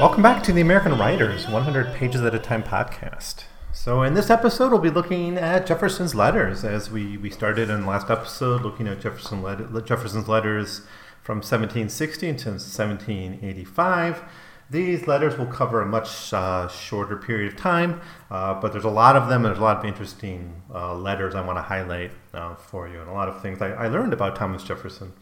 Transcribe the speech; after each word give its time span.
Welcome 0.00 0.22
back 0.22 0.42
to 0.44 0.52
the 0.54 0.62
American 0.62 0.96
Writers 0.96 1.46
100 1.46 1.92
Pages 1.92 2.22
at 2.22 2.34
a 2.34 2.38
Time 2.38 2.62
podcast. 2.62 3.44
So, 3.70 4.02
in 4.02 4.14
this 4.14 4.30
episode, 4.30 4.72
we'll 4.72 4.80
be 4.80 4.88
looking 4.88 5.36
at 5.36 5.66
Jefferson's 5.66 6.14
letters 6.14 6.64
as 6.64 6.90
we, 6.90 7.18
we 7.18 7.28
started 7.28 7.68
in 7.68 7.82
the 7.82 7.86
last 7.86 8.08
episode 8.08 8.62
looking 8.62 8.88
at 8.88 9.02
Jefferson 9.02 9.42
let, 9.42 9.58
Jefferson's 9.84 10.26
letters 10.26 10.80
from 11.20 11.40
1760 11.40 12.28
to 12.28 12.32
1785. 12.32 14.22
These 14.70 15.06
letters 15.06 15.36
will 15.36 15.44
cover 15.44 15.82
a 15.82 15.86
much 15.86 16.32
uh, 16.32 16.66
shorter 16.68 17.18
period 17.18 17.52
of 17.52 17.58
time, 17.58 18.00
uh, 18.30 18.58
but 18.58 18.72
there's 18.72 18.84
a 18.84 18.88
lot 18.88 19.16
of 19.16 19.28
them, 19.28 19.44
and 19.44 19.52
there's 19.52 19.58
a 19.58 19.62
lot 19.62 19.76
of 19.76 19.84
interesting 19.84 20.62
uh, 20.74 20.94
letters 20.94 21.34
I 21.34 21.44
want 21.44 21.58
to 21.58 21.62
highlight 21.62 22.12
uh, 22.32 22.54
for 22.54 22.88
you, 22.88 23.00
and 23.00 23.10
a 23.10 23.12
lot 23.12 23.28
of 23.28 23.42
things 23.42 23.60
I, 23.60 23.72
I 23.72 23.88
learned 23.88 24.14
about 24.14 24.34
Thomas 24.34 24.64
Jefferson 24.64 25.12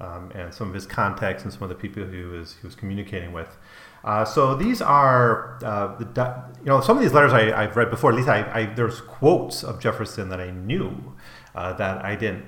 um, 0.00 0.30
and 0.34 0.52
some 0.52 0.68
of 0.68 0.74
his 0.74 0.86
contacts 0.86 1.42
and 1.44 1.52
some 1.52 1.62
of 1.62 1.68
the 1.68 1.74
people 1.74 2.06
he 2.06 2.22
was, 2.22 2.56
he 2.60 2.66
was 2.66 2.74
communicating 2.74 3.32
with. 3.32 3.56
Uh, 4.04 4.24
so 4.24 4.54
these 4.54 4.80
are, 4.80 5.58
uh, 5.64 5.96
the, 5.96 6.44
you 6.60 6.66
know, 6.66 6.80
some 6.80 6.96
of 6.96 7.02
these 7.02 7.12
letters 7.12 7.32
I, 7.32 7.62
have 7.62 7.76
read 7.76 7.90
before. 7.90 8.10
At 8.10 8.16
least 8.16 8.28
I, 8.28 8.50
I, 8.52 8.66
there's 8.66 9.00
quotes 9.00 9.62
of 9.62 9.80
Jefferson 9.80 10.28
that 10.30 10.40
I 10.40 10.50
knew 10.50 11.14
uh, 11.54 11.74
that 11.74 12.04
I 12.04 12.16
didn't 12.16 12.44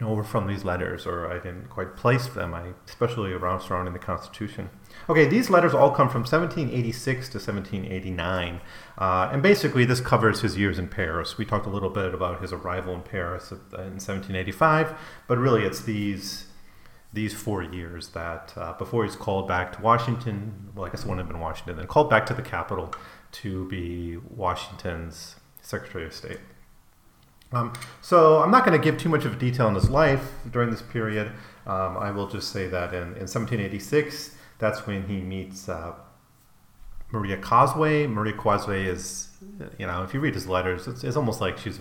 know 0.00 0.12
were 0.14 0.24
from 0.24 0.46
these 0.46 0.64
letters, 0.64 1.06
or 1.06 1.30
I 1.30 1.34
didn't 1.34 1.70
quite 1.70 1.96
place 1.96 2.26
them. 2.26 2.54
I, 2.54 2.72
especially 2.86 3.32
around 3.32 3.60
surrounding 3.60 3.94
the 3.94 3.98
Constitution. 3.98 4.68
Okay, 5.08 5.26
these 5.26 5.48
letters 5.48 5.72
all 5.72 5.90
come 5.90 6.08
from 6.08 6.22
1786 6.22 7.28
to 7.30 7.38
1789, 7.38 8.60
uh, 8.98 9.30
and 9.32 9.42
basically 9.42 9.84
this 9.84 10.00
covers 10.00 10.40
his 10.40 10.58
years 10.58 10.78
in 10.78 10.88
Paris. 10.88 11.38
We 11.38 11.44
talked 11.44 11.66
a 11.66 11.70
little 11.70 11.90
bit 11.90 12.12
about 12.12 12.42
his 12.42 12.52
arrival 12.52 12.94
in 12.94 13.02
Paris 13.02 13.50
in 13.50 13.58
1785, 13.58 14.98
but 15.28 15.38
really 15.38 15.64
it's 15.64 15.82
these 15.82 16.46
these 17.12 17.32
four 17.32 17.62
years 17.62 18.08
that 18.08 18.52
uh, 18.56 18.72
before 18.74 19.04
he's 19.04 19.16
called 19.16 19.48
back 19.48 19.74
to 19.76 19.82
Washington, 19.82 20.70
well, 20.74 20.86
I 20.86 20.90
guess 20.90 21.00
it 21.00 21.06
wouldn't 21.06 21.26
have 21.26 21.32
been 21.32 21.40
Washington, 21.40 21.76
then 21.76 21.86
called 21.86 22.10
back 22.10 22.26
to 22.26 22.34
the 22.34 22.42
capital 22.42 22.94
to 23.32 23.66
be 23.68 24.16
Washington's 24.16 25.36
Secretary 25.62 26.04
of 26.04 26.12
State. 26.12 26.40
Um, 27.52 27.72
so 28.02 28.42
I'm 28.42 28.50
not 28.50 28.64
going 28.64 28.78
to 28.78 28.84
give 28.84 28.98
too 28.98 29.08
much 29.08 29.24
of 29.24 29.34
a 29.34 29.36
detail 29.36 29.66
on 29.66 29.74
his 29.74 29.88
life 29.88 30.32
during 30.50 30.70
this 30.70 30.82
period. 30.82 31.32
Um, 31.66 31.96
I 31.96 32.10
will 32.10 32.26
just 32.26 32.52
say 32.52 32.66
that 32.68 32.92
in, 32.92 33.02
in 33.02 33.26
1786, 33.26 34.36
that's 34.58 34.86
when 34.86 35.06
he 35.06 35.20
meets 35.20 35.68
uh, 35.68 35.92
Maria 37.12 37.36
Cosway. 37.36 38.08
Maria 38.08 38.34
Cosway 38.34 38.86
is, 38.86 39.28
you 39.78 39.86
know, 39.86 40.02
if 40.02 40.12
you 40.12 40.20
read 40.20 40.34
his 40.34 40.46
letters, 40.46 40.86
it's, 40.86 41.04
it's 41.04 41.16
almost 41.16 41.40
like 41.40 41.58
she's 41.58 41.80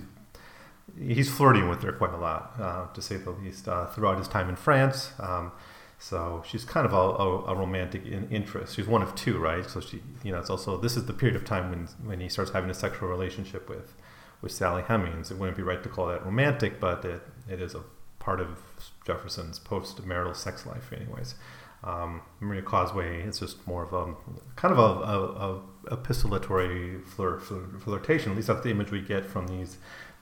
he's 0.98 1.30
flirting 1.30 1.70
with 1.70 1.82
her 1.84 1.92
quite 1.92 2.14
a 2.14 2.18
lot, 2.18 2.54
uh, 2.60 2.88
to 2.94 3.02
say 3.02 3.18
the 3.18 3.32
least, 3.32 3.68
uh, 3.68 3.86
throughout 3.88 4.18
his 4.18 4.28
time 4.28 4.50
in 4.50 4.56
France. 4.56 5.12
Um, 5.20 5.52
so 5.98 6.44
she's 6.46 6.66
kind 6.66 6.86
of 6.86 6.94
a, 6.94 6.96
a, 6.96 7.54
a, 7.54 7.56
romantic 7.56 8.06
in 8.06 8.30
interest. 8.30 8.76
She's 8.76 8.88
one 8.88 9.02
of 9.02 9.16
two, 9.16 9.40
right? 9.40 9.68
So 9.68 9.80
she, 9.80 10.02
you 10.24 10.32
know, 10.32 10.40
it's 10.40 10.50
also 10.50 10.78
this 10.78 10.98
is 10.98 11.06
the 11.06 11.14
period 11.14 11.36
of 11.36 11.46
time 11.46 11.70
when 11.70 11.88
when 12.04 12.20
he 12.20 12.30
starts 12.30 12.52
having 12.52 12.70
a 12.70 12.74
sexual 12.74 13.08
relationship 13.10 13.70
with 13.70 13.94
with 14.42 14.52
Sally 14.52 14.84
Hemings. 14.84 15.32
It 15.32 15.38
wouldn't 15.38 15.58
be 15.58 15.64
right 15.64 15.82
to 15.82 15.90
call 15.90 16.08
that 16.08 16.26
romantic, 16.26 16.80
but 16.80 17.06
it, 17.06 17.22
it 17.50 17.62
is 17.62 17.76
a 17.76 17.82
part 18.20 18.42
of 18.42 18.60
Jefferson's 19.06 19.60
post-marital 19.60 20.34
sex 20.34 20.66
life, 20.66 20.92
anyways. 20.92 21.36
Um, 21.84 22.22
Maria 22.40 22.64
Cosway 22.64 23.28
is 23.28 23.40
just 23.40 23.66
more 23.68 23.84
of 23.84 23.94
a 23.94 24.14
kind 24.56 24.74
of 24.74 24.80
a, 24.80 25.92
a, 25.92 25.94
a 25.94 25.98
epistolatory 25.98 27.06
flirt, 27.06 27.44
flirtation. 27.44 28.32
At 28.32 28.36
least 28.36 28.48
that's 28.48 28.62
the 28.62 28.72
image 28.72 28.92
we 28.92 29.02
get 29.02 29.26
from 29.26 29.48
these 29.48 29.78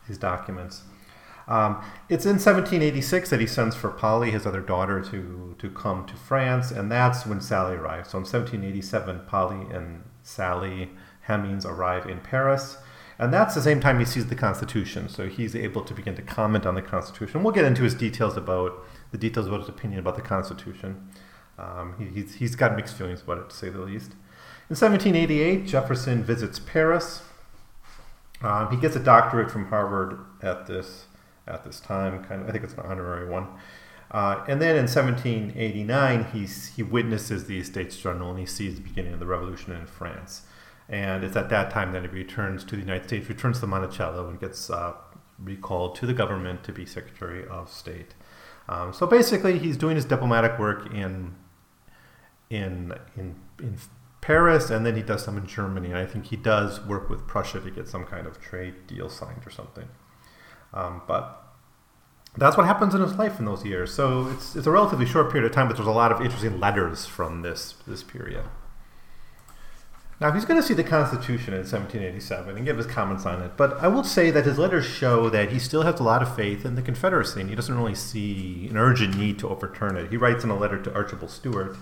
these 0.07 0.17
documents. 0.17 0.83
Um, 1.47 1.83
it's 2.07 2.25
in 2.25 2.33
1786 2.33 3.29
that 3.29 3.39
he 3.39 3.47
sends 3.47 3.75
for 3.75 3.89
Polly, 3.89 4.31
his 4.31 4.45
other 4.45 4.61
daughter, 4.61 5.01
to, 5.01 5.55
to 5.59 5.69
come 5.69 6.05
to 6.05 6.15
France, 6.15 6.71
and 6.71 6.91
that's 6.91 7.25
when 7.25 7.41
Sally 7.41 7.75
arrives. 7.75 8.11
So 8.11 8.17
in 8.17 8.23
1787, 8.23 9.21
Polly 9.27 9.67
and 9.75 10.03
Sally 10.21 10.91
Hemings 11.27 11.65
arrive 11.65 12.05
in 12.05 12.19
Paris, 12.21 12.77
and 13.19 13.33
that's 13.33 13.55
the 13.55 13.61
same 13.61 13.81
time 13.81 13.99
he 13.99 14.05
sees 14.05 14.27
the 14.27 14.35
Constitution. 14.35 15.09
So 15.09 15.27
he's 15.27 15.55
able 15.55 15.83
to 15.83 15.93
begin 15.93 16.15
to 16.15 16.21
comment 16.21 16.65
on 16.65 16.75
the 16.75 16.81
Constitution. 16.81 17.43
We'll 17.43 17.53
get 17.53 17.65
into 17.65 17.83
his 17.83 17.93
details 17.93 18.37
about 18.37 18.73
the 19.11 19.17
details 19.17 19.47
about 19.47 19.61
his 19.61 19.69
opinion 19.69 19.99
about 19.99 20.15
the 20.15 20.21
Constitution. 20.21 21.09
Um, 21.57 21.95
he, 21.99 22.21
he's, 22.21 22.35
he's 22.35 22.55
got 22.55 22.75
mixed 22.75 22.97
feelings 22.97 23.21
about 23.21 23.37
it, 23.37 23.49
to 23.49 23.55
say 23.55 23.69
the 23.69 23.79
least. 23.79 24.13
In 24.69 24.77
1788, 24.77 25.67
Jefferson 25.67 26.23
visits 26.23 26.57
Paris. 26.57 27.21
Um, 28.43 28.69
he 28.69 28.77
gets 28.77 28.95
a 28.95 28.99
doctorate 28.99 29.49
from 29.49 29.67
Harvard 29.67 30.19
at 30.41 30.67
this 30.67 31.05
at 31.47 31.63
this 31.63 31.79
time. 31.79 32.23
Kind 32.23 32.41
of, 32.41 32.49
I 32.49 32.51
think 32.51 32.63
it's 32.63 32.73
an 32.73 32.81
honorary 32.81 33.27
one. 33.29 33.47
Uh, 34.11 34.43
and 34.47 34.61
then 34.61 34.75
in 34.75 34.83
1789, 34.83 36.25
he's, 36.33 36.67
he 36.75 36.83
witnesses 36.83 37.45
the 37.45 37.57
Estates 37.57 37.97
General 37.97 38.29
and 38.29 38.39
he 38.39 38.45
sees 38.45 38.75
the 38.75 38.81
beginning 38.81 39.13
of 39.13 39.19
the 39.19 39.25
revolution 39.25 39.73
in 39.73 39.87
France. 39.87 40.43
And 40.87 41.23
it's 41.23 41.35
at 41.35 41.49
that 41.49 41.71
time 41.71 41.93
that 41.93 42.03
he 42.03 42.09
returns 42.09 42.63
to 42.65 42.75
the 42.75 42.81
United 42.81 43.07
States, 43.07 43.27
returns 43.27 43.59
to 43.61 43.67
Monticello, 43.67 44.29
and 44.29 44.39
gets 44.39 44.69
uh, 44.69 44.93
recalled 45.39 45.95
to 45.95 46.05
the 46.05 46.13
government 46.13 46.63
to 46.65 46.71
be 46.71 46.85
Secretary 46.85 47.47
of 47.47 47.69
State. 47.69 48.13
Um, 48.69 48.93
so 48.93 49.07
basically, 49.07 49.57
he's 49.57 49.77
doing 49.77 49.95
his 49.95 50.05
diplomatic 50.05 50.59
work 50.59 50.93
in 50.93 51.35
in 52.49 52.93
in 53.15 53.35
in 53.59 53.77
Paris, 54.23 54.69
and 54.69 54.85
then 54.85 54.95
he 54.95 55.01
does 55.01 55.23
some 55.25 55.37
in 55.37 55.45
Germany. 55.45 55.89
And 55.89 55.97
I 55.97 56.05
think 56.05 56.27
he 56.27 56.37
does 56.37 56.79
work 56.85 57.09
with 57.09 57.27
Prussia 57.27 57.59
to 57.59 57.69
get 57.69 57.89
some 57.89 58.05
kind 58.05 58.25
of 58.25 58.39
trade 58.39 58.87
deal 58.87 59.09
signed 59.09 59.45
or 59.45 59.49
something. 59.49 59.89
Um, 60.73 61.01
but 61.05 61.43
that's 62.37 62.55
what 62.55 62.65
happens 62.65 62.95
in 62.95 63.01
his 63.01 63.15
life 63.15 63.37
in 63.37 63.45
those 63.45 63.65
years. 63.65 63.93
So 63.93 64.29
it's, 64.29 64.55
it's 64.55 64.65
a 64.65 64.71
relatively 64.71 65.05
short 65.05 65.29
period 65.29 65.45
of 65.45 65.53
time, 65.53 65.67
but 65.67 65.75
there's 65.75 65.87
a 65.87 65.91
lot 65.91 66.13
of 66.13 66.21
interesting 66.21 66.57
letters 66.59 67.05
from 67.05 67.41
this 67.41 67.75
this 67.85 68.01
period. 68.01 68.45
Now 70.21 70.31
he's 70.31 70.45
going 70.45 70.61
to 70.61 70.65
see 70.65 70.73
the 70.73 70.85
Constitution 70.85 71.53
in 71.53 71.59
1787 71.59 72.55
and 72.55 72.65
give 72.65 72.77
his 72.77 72.85
comments 72.85 73.25
on 73.25 73.41
it, 73.41 73.57
but 73.57 73.73
I 73.83 73.89
will 73.89 74.05
say 74.05 74.31
that 74.31 74.45
his 74.45 74.57
letters 74.57 74.85
show 74.85 75.29
that 75.31 75.51
he 75.51 75.59
still 75.59 75.81
has 75.81 75.99
a 75.99 76.03
lot 76.03 76.21
of 76.21 76.33
faith 76.33 76.65
in 76.65 76.75
the 76.75 76.81
Confederacy, 76.81 77.41
and 77.41 77.49
he 77.49 77.57
doesn't 77.57 77.75
really 77.77 77.95
see 77.95 78.67
an 78.69 78.77
urgent 78.77 79.17
need 79.17 79.37
to 79.39 79.49
overturn 79.49 79.97
it. 79.97 80.11
He 80.11 80.17
writes 80.17 80.45
in 80.45 80.49
a 80.49 80.57
letter 80.57 80.81
to 80.81 80.93
Archibald 80.93 81.31
Stuart 81.31 81.75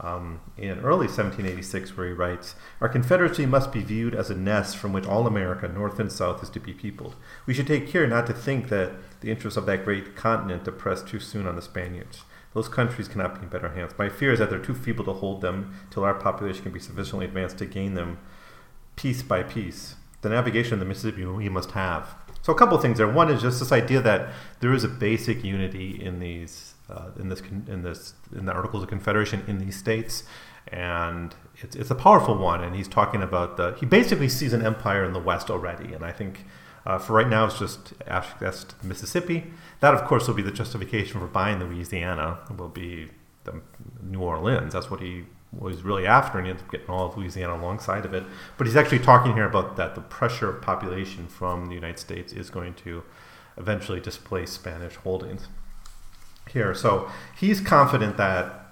um, 0.00 0.40
in 0.58 0.78
early 0.80 1.06
1786, 1.06 1.96
where 1.96 2.08
he 2.08 2.12
writes, 2.12 2.54
Our 2.80 2.88
Confederacy 2.88 3.46
must 3.46 3.72
be 3.72 3.82
viewed 3.82 4.14
as 4.14 4.30
a 4.30 4.36
nest 4.36 4.76
from 4.76 4.92
which 4.92 5.06
all 5.06 5.26
America, 5.26 5.68
North 5.68 5.98
and 5.98 6.12
South, 6.12 6.42
is 6.42 6.50
to 6.50 6.60
be 6.60 6.74
peopled. 6.74 7.16
We 7.46 7.54
should 7.54 7.66
take 7.66 7.88
care 7.88 8.06
not 8.06 8.26
to 8.26 8.34
think 8.34 8.68
that 8.68 8.92
the 9.20 9.30
interests 9.30 9.56
of 9.56 9.66
that 9.66 9.84
great 9.84 10.14
continent 10.14 10.64
depress 10.64 11.02
too 11.02 11.20
soon 11.20 11.46
on 11.46 11.56
the 11.56 11.62
Spaniards. 11.62 12.24
Those 12.52 12.68
countries 12.68 13.08
cannot 13.08 13.34
be 13.34 13.42
in 13.42 13.48
better 13.48 13.70
hands. 13.70 13.92
My 13.98 14.08
fear 14.08 14.32
is 14.32 14.38
that 14.38 14.50
they're 14.50 14.58
too 14.58 14.74
feeble 14.74 15.04
to 15.04 15.12
hold 15.12 15.40
them 15.40 15.74
till 15.90 16.04
our 16.04 16.14
population 16.14 16.62
can 16.62 16.72
be 16.72 16.80
sufficiently 16.80 17.26
advanced 17.26 17.58
to 17.58 17.66
gain 17.66 17.94
them 17.94 18.18
piece 18.96 19.22
by 19.22 19.42
piece. 19.42 19.96
The 20.22 20.30
navigation 20.30 20.74
of 20.74 20.80
the 20.80 20.86
Mississippi 20.86 21.24
we 21.24 21.48
must 21.48 21.72
have. 21.72 22.14
So 22.46 22.52
a 22.52 22.56
couple 22.56 22.76
of 22.76 22.82
things 22.82 22.98
there. 22.98 23.08
One 23.08 23.28
is 23.28 23.42
just 23.42 23.58
this 23.58 23.72
idea 23.72 24.00
that 24.02 24.28
there 24.60 24.72
is 24.72 24.84
a 24.84 24.88
basic 24.88 25.42
unity 25.42 26.00
in 26.00 26.20
these 26.20 26.74
uh, 26.88 27.10
in 27.18 27.28
this 27.28 27.40
in 27.40 27.82
this 27.82 28.14
in 28.32 28.46
the 28.46 28.52
Articles 28.52 28.84
of 28.84 28.88
Confederation 28.88 29.42
in 29.48 29.58
these 29.58 29.76
states, 29.76 30.22
and 30.68 31.34
it's 31.56 31.74
it's 31.74 31.90
a 31.90 31.96
powerful 31.96 32.38
one. 32.38 32.62
And 32.62 32.76
he's 32.76 32.86
talking 32.86 33.20
about 33.20 33.56
the 33.56 33.74
he 33.80 33.84
basically 33.84 34.28
sees 34.28 34.52
an 34.52 34.64
empire 34.64 35.02
in 35.04 35.12
the 35.12 35.18
West 35.18 35.50
already, 35.50 35.92
and 35.92 36.04
I 36.04 36.12
think. 36.12 36.44
Uh, 36.86 36.98
for 36.98 37.14
right 37.14 37.26
now, 37.28 37.46
it's 37.46 37.58
just 37.58 37.94
that's 38.38 38.64
Mississippi. 38.80 39.52
That, 39.80 39.92
of 39.92 40.04
course, 40.04 40.28
will 40.28 40.36
be 40.36 40.42
the 40.42 40.52
justification 40.52 41.18
for 41.18 41.26
buying 41.26 41.58
Louisiana. 41.58 42.38
Will 42.56 42.68
be 42.68 43.08
the 43.42 43.60
New 44.04 44.20
Orleans. 44.20 44.72
That's 44.72 44.88
what 44.88 45.00
he 45.00 45.24
was 45.58 45.82
really 45.82 46.06
after, 46.06 46.38
and 46.38 46.46
he 46.46 46.50
ends 46.50 46.62
up 46.62 46.70
getting 46.70 46.88
all 46.88 47.06
of 47.06 47.16
Louisiana 47.16 47.54
alongside 47.54 48.04
of 48.04 48.14
it. 48.14 48.24
But 48.56 48.66
he's 48.66 48.76
actually 48.76 49.00
talking 49.00 49.34
here 49.34 49.46
about 49.46 49.76
that 49.76 49.94
the 49.94 50.00
pressure 50.00 50.48
of 50.48 50.62
population 50.62 51.26
from 51.28 51.66
the 51.66 51.74
United 51.74 51.98
States 51.98 52.32
is 52.32 52.50
going 52.50 52.74
to 52.74 53.02
eventually 53.56 54.00
displace 54.00 54.52
Spanish 54.52 54.96
holdings 54.96 55.48
here. 56.50 56.74
So 56.74 57.10
he's 57.38 57.60
confident 57.60 58.16
that 58.16 58.62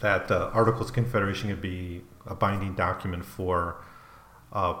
that 0.00 0.28
the 0.28 0.50
Articles 0.52 0.88
of 0.88 0.94
Confederation 0.94 1.50
could 1.50 1.60
be 1.60 2.02
a 2.26 2.34
binding 2.34 2.74
document 2.74 3.24
for 3.24 3.84
uh, 4.50 4.74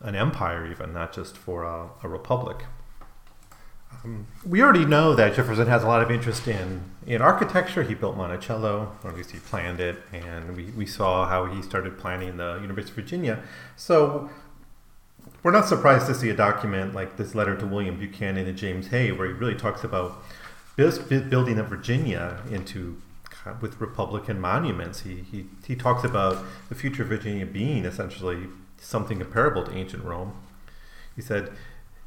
an 0.00 0.14
empire, 0.14 0.66
even 0.66 0.94
not 0.94 1.12
just 1.12 1.36
for 1.36 1.64
a, 1.64 1.90
a 2.02 2.08
republic. 2.08 2.64
Um, 4.04 4.26
we 4.44 4.62
already 4.62 4.84
know 4.84 5.14
that 5.14 5.34
Jefferson 5.34 5.68
has 5.68 5.82
a 5.84 5.86
lot 5.86 6.02
of 6.02 6.10
interest 6.10 6.48
in, 6.48 6.82
in 7.06 7.22
architecture. 7.22 7.82
He 7.82 7.94
built 7.94 8.16
Monticello, 8.16 8.96
or 9.04 9.10
at 9.10 9.16
least 9.16 9.30
he 9.30 9.38
planned 9.38 9.80
it, 9.80 9.96
and 10.12 10.56
we, 10.56 10.64
we 10.72 10.86
saw 10.86 11.28
how 11.28 11.46
he 11.46 11.62
started 11.62 11.98
planning 11.98 12.36
the 12.36 12.58
University 12.60 12.90
of 12.90 12.96
Virginia. 12.96 13.42
So 13.76 14.28
we're 15.42 15.52
not 15.52 15.66
surprised 15.66 16.06
to 16.08 16.14
see 16.14 16.30
a 16.30 16.34
document 16.34 16.94
like 16.94 17.16
this 17.16 17.34
letter 17.34 17.56
to 17.56 17.66
William 17.66 17.96
Buchanan 17.96 18.46
and 18.46 18.58
James 18.58 18.88
Hay, 18.88 19.12
where 19.12 19.28
he 19.28 19.32
really 19.32 19.54
talks 19.54 19.84
about 19.84 20.22
building 20.76 21.58
of 21.58 21.68
Virginia 21.68 22.40
into 22.50 23.00
with 23.60 23.80
Republican 23.80 24.40
monuments. 24.40 25.00
He, 25.00 25.16
he, 25.16 25.46
he 25.66 25.74
talks 25.74 26.04
about 26.04 26.44
the 26.68 26.74
future 26.76 27.02
of 27.02 27.08
Virginia 27.08 27.44
being 27.44 27.84
essentially 27.84 28.46
something 28.78 29.18
comparable 29.18 29.64
to 29.64 29.72
ancient 29.72 30.04
Rome. 30.04 30.34
He 31.16 31.22
said, 31.22 31.50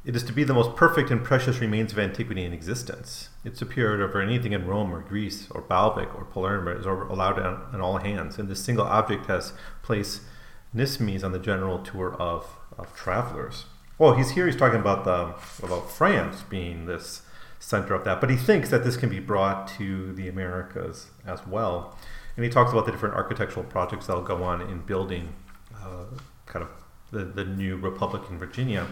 it 0.06 0.14
is 0.14 0.22
to 0.22 0.32
be 0.32 0.44
the 0.44 0.54
most 0.54 0.76
perfect 0.76 1.10
and 1.10 1.24
precious 1.24 1.58
remains 1.58 1.92
of 1.92 1.98
antiquity 1.98 2.44
in 2.44 2.52
existence. 2.52 3.28
Its 3.44 3.58
superiority 3.58 4.04
over 4.04 4.20
anything 4.20 4.52
in 4.52 4.64
Rome 4.64 4.94
or 4.94 5.00
Greece 5.00 5.48
or 5.50 5.60
Baalbek 5.60 6.14
or 6.16 6.24
Palermo 6.24 6.78
is 6.78 6.86
allowed 6.86 7.40
on, 7.40 7.66
on 7.72 7.80
all 7.80 7.98
hands, 7.98 8.38
and 8.38 8.48
this 8.48 8.62
single 8.62 8.86
object 8.86 9.26
has 9.26 9.52
placed 9.82 10.22
Nismes 10.72 11.24
on 11.24 11.32
the 11.32 11.40
general 11.40 11.80
tour 11.80 12.14
of, 12.20 12.56
of 12.78 12.94
travelers. 12.94 13.64
Well, 13.98 14.14
he's 14.14 14.30
here. 14.30 14.46
He's 14.46 14.54
talking 14.54 14.78
about 14.78 15.04
the 15.04 15.34
about 15.66 15.90
France 15.90 16.44
being 16.48 16.86
this 16.86 17.22
center 17.58 17.92
of 17.94 18.04
that, 18.04 18.20
but 18.20 18.30
he 18.30 18.36
thinks 18.36 18.70
that 18.70 18.84
this 18.84 18.96
can 18.96 19.08
be 19.08 19.18
brought 19.18 19.66
to 19.78 20.12
the 20.12 20.28
Americas 20.28 21.08
as 21.26 21.44
well, 21.48 21.98
and 22.36 22.44
he 22.44 22.50
talks 22.50 22.70
about 22.70 22.86
the 22.86 22.92
different 22.92 23.16
architectural 23.16 23.64
projects 23.64 24.06
that'll 24.06 24.22
go 24.22 24.44
on 24.44 24.60
in 24.60 24.82
building 24.82 25.34
uh, 25.74 26.04
kind 26.44 26.62
of 26.62 26.70
the, 27.10 27.24
the 27.24 27.44
new 27.44 27.76
republic 27.76 28.22
in 28.30 28.38
Virginia. 28.38 28.86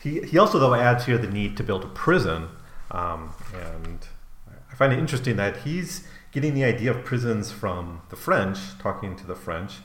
He, 0.00 0.20
he 0.20 0.38
also, 0.38 0.58
though, 0.58 0.74
adds 0.74 1.06
here 1.06 1.18
the 1.18 1.28
need 1.28 1.56
to 1.56 1.62
build 1.62 1.84
a 1.84 1.88
prison. 1.88 2.48
Um, 2.90 3.34
and 3.54 4.06
I 4.70 4.74
find 4.74 4.92
it 4.92 4.98
interesting 4.98 5.36
that 5.36 5.58
he's 5.58 6.06
getting 6.30 6.54
the 6.54 6.64
idea 6.64 6.90
of 6.90 7.04
prisons 7.04 7.50
from 7.50 8.02
the 8.10 8.16
French, 8.16 8.58
talking 8.78 9.16
to 9.16 9.26
the 9.26 9.34
French. 9.34 9.78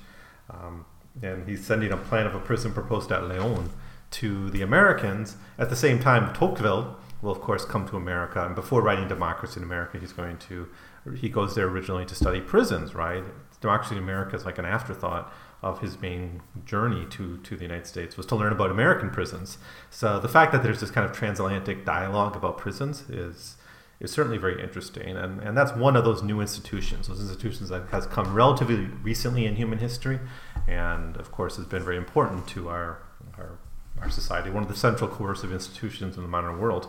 Um, 0.50 0.86
and 1.21 1.48
he's 1.48 1.65
sending 1.65 1.92
a 1.92 1.98
plan 1.98 2.25
of 2.25 2.36
a 2.36 2.39
prison 2.39 2.74
proposed 2.74 3.12
at 3.12 3.27
Lyon 3.27 3.69
to 4.12 4.50
the 4.50 4.62
Americans. 4.62 5.38
At 5.57 5.69
the 5.69 5.75
same 5.75 6.00
time, 6.00 6.33
Tocqueville 6.33 6.98
will, 7.21 7.31
of 7.31 7.42
course, 7.42 7.65
come 7.65 7.88
to 7.88 7.98
America. 7.98 8.45
And 8.45 8.56
before 8.56 8.81
writing 8.81 9.07
Democracy 9.07 9.57
in 9.57 9.63
America, 9.63 9.98
he's 10.00 10.13
going 10.13 10.38
to, 10.50 10.68
he 11.15 11.30
goes 11.30 11.56
there 11.56 11.68
originally 11.68 12.06
to 12.06 12.15
study 12.15 12.42
prisons, 12.42 12.94
right? 12.94 13.24
Democracy 13.63 13.95
in 13.95 14.04
America 14.04 14.36
is 14.36 14.45
like 14.45 14.57
an 14.57 14.65
afterthought 14.65 15.33
of 15.63 15.80
his 15.80 16.00
main 16.01 16.42
journey 16.65 17.06
to, 17.10 17.38
to 17.38 17.56
the 17.56 17.63
United 17.63 17.88
States 17.88 18.18
was 18.18 18.25
to 18.25 18.36
learn 18.36 18.51
about 18.51 18.69
American 18.69 19.10
prisons. 19.10 19.57
So 19.89 20.19
the 20.19 20.27
fact 20.27 20.51
that 20.51 20.62
there's 20.62 20.81
this 20.81 20.92
kind 20.92 21.06
of 21.10 21.15
transatlantic 21.15 21.86
dialogue 21.86 22.36
about 22.36 22.57
prisons 22.57 23.10
is 23.10 23.57
is 24.00 24.12
certainly 24.12 24.38
very 24.38 24.62
interesting, 24.62 25.15
and, 25.15 25.39
and 25.39 25.56
that's 25.57 25.71
one 25.71 25.95
of 25.95 26.04
those 26.04 26.21
new 26.21 26.42
institutions, 26.42 27.07
those 27.07 27.21
institutions 27.21 27.69
that 27.69 27.83
has 27.92 28.06
come 28.06 28.33
relatively 28.33 28.88
recently 29.01 29.45
in 29.45 29.56
human 29.56 29.80
history, 29.80 30.19
and 30.68 31.15
of 31.15 31.31
course 31.31 31.56
has 31.56 31.65
been 31.65 31.83
very 31.83 31.95
important 31.95 32.45
to 32.45 32.68
our 32.68 33.01
our, 33.38 33.57
our 34.01 34.10
society, 34.10 34.50
one 34.50 34.63
of 34.63 34.69
the 34.69 34.75
central 34.75 35.10
coercive 35.10 35.54
institutions 35.54 36.18
in 36.18 36.24
the 36.24 36.27
modern 36.27 36.60
world, 36.60 36.88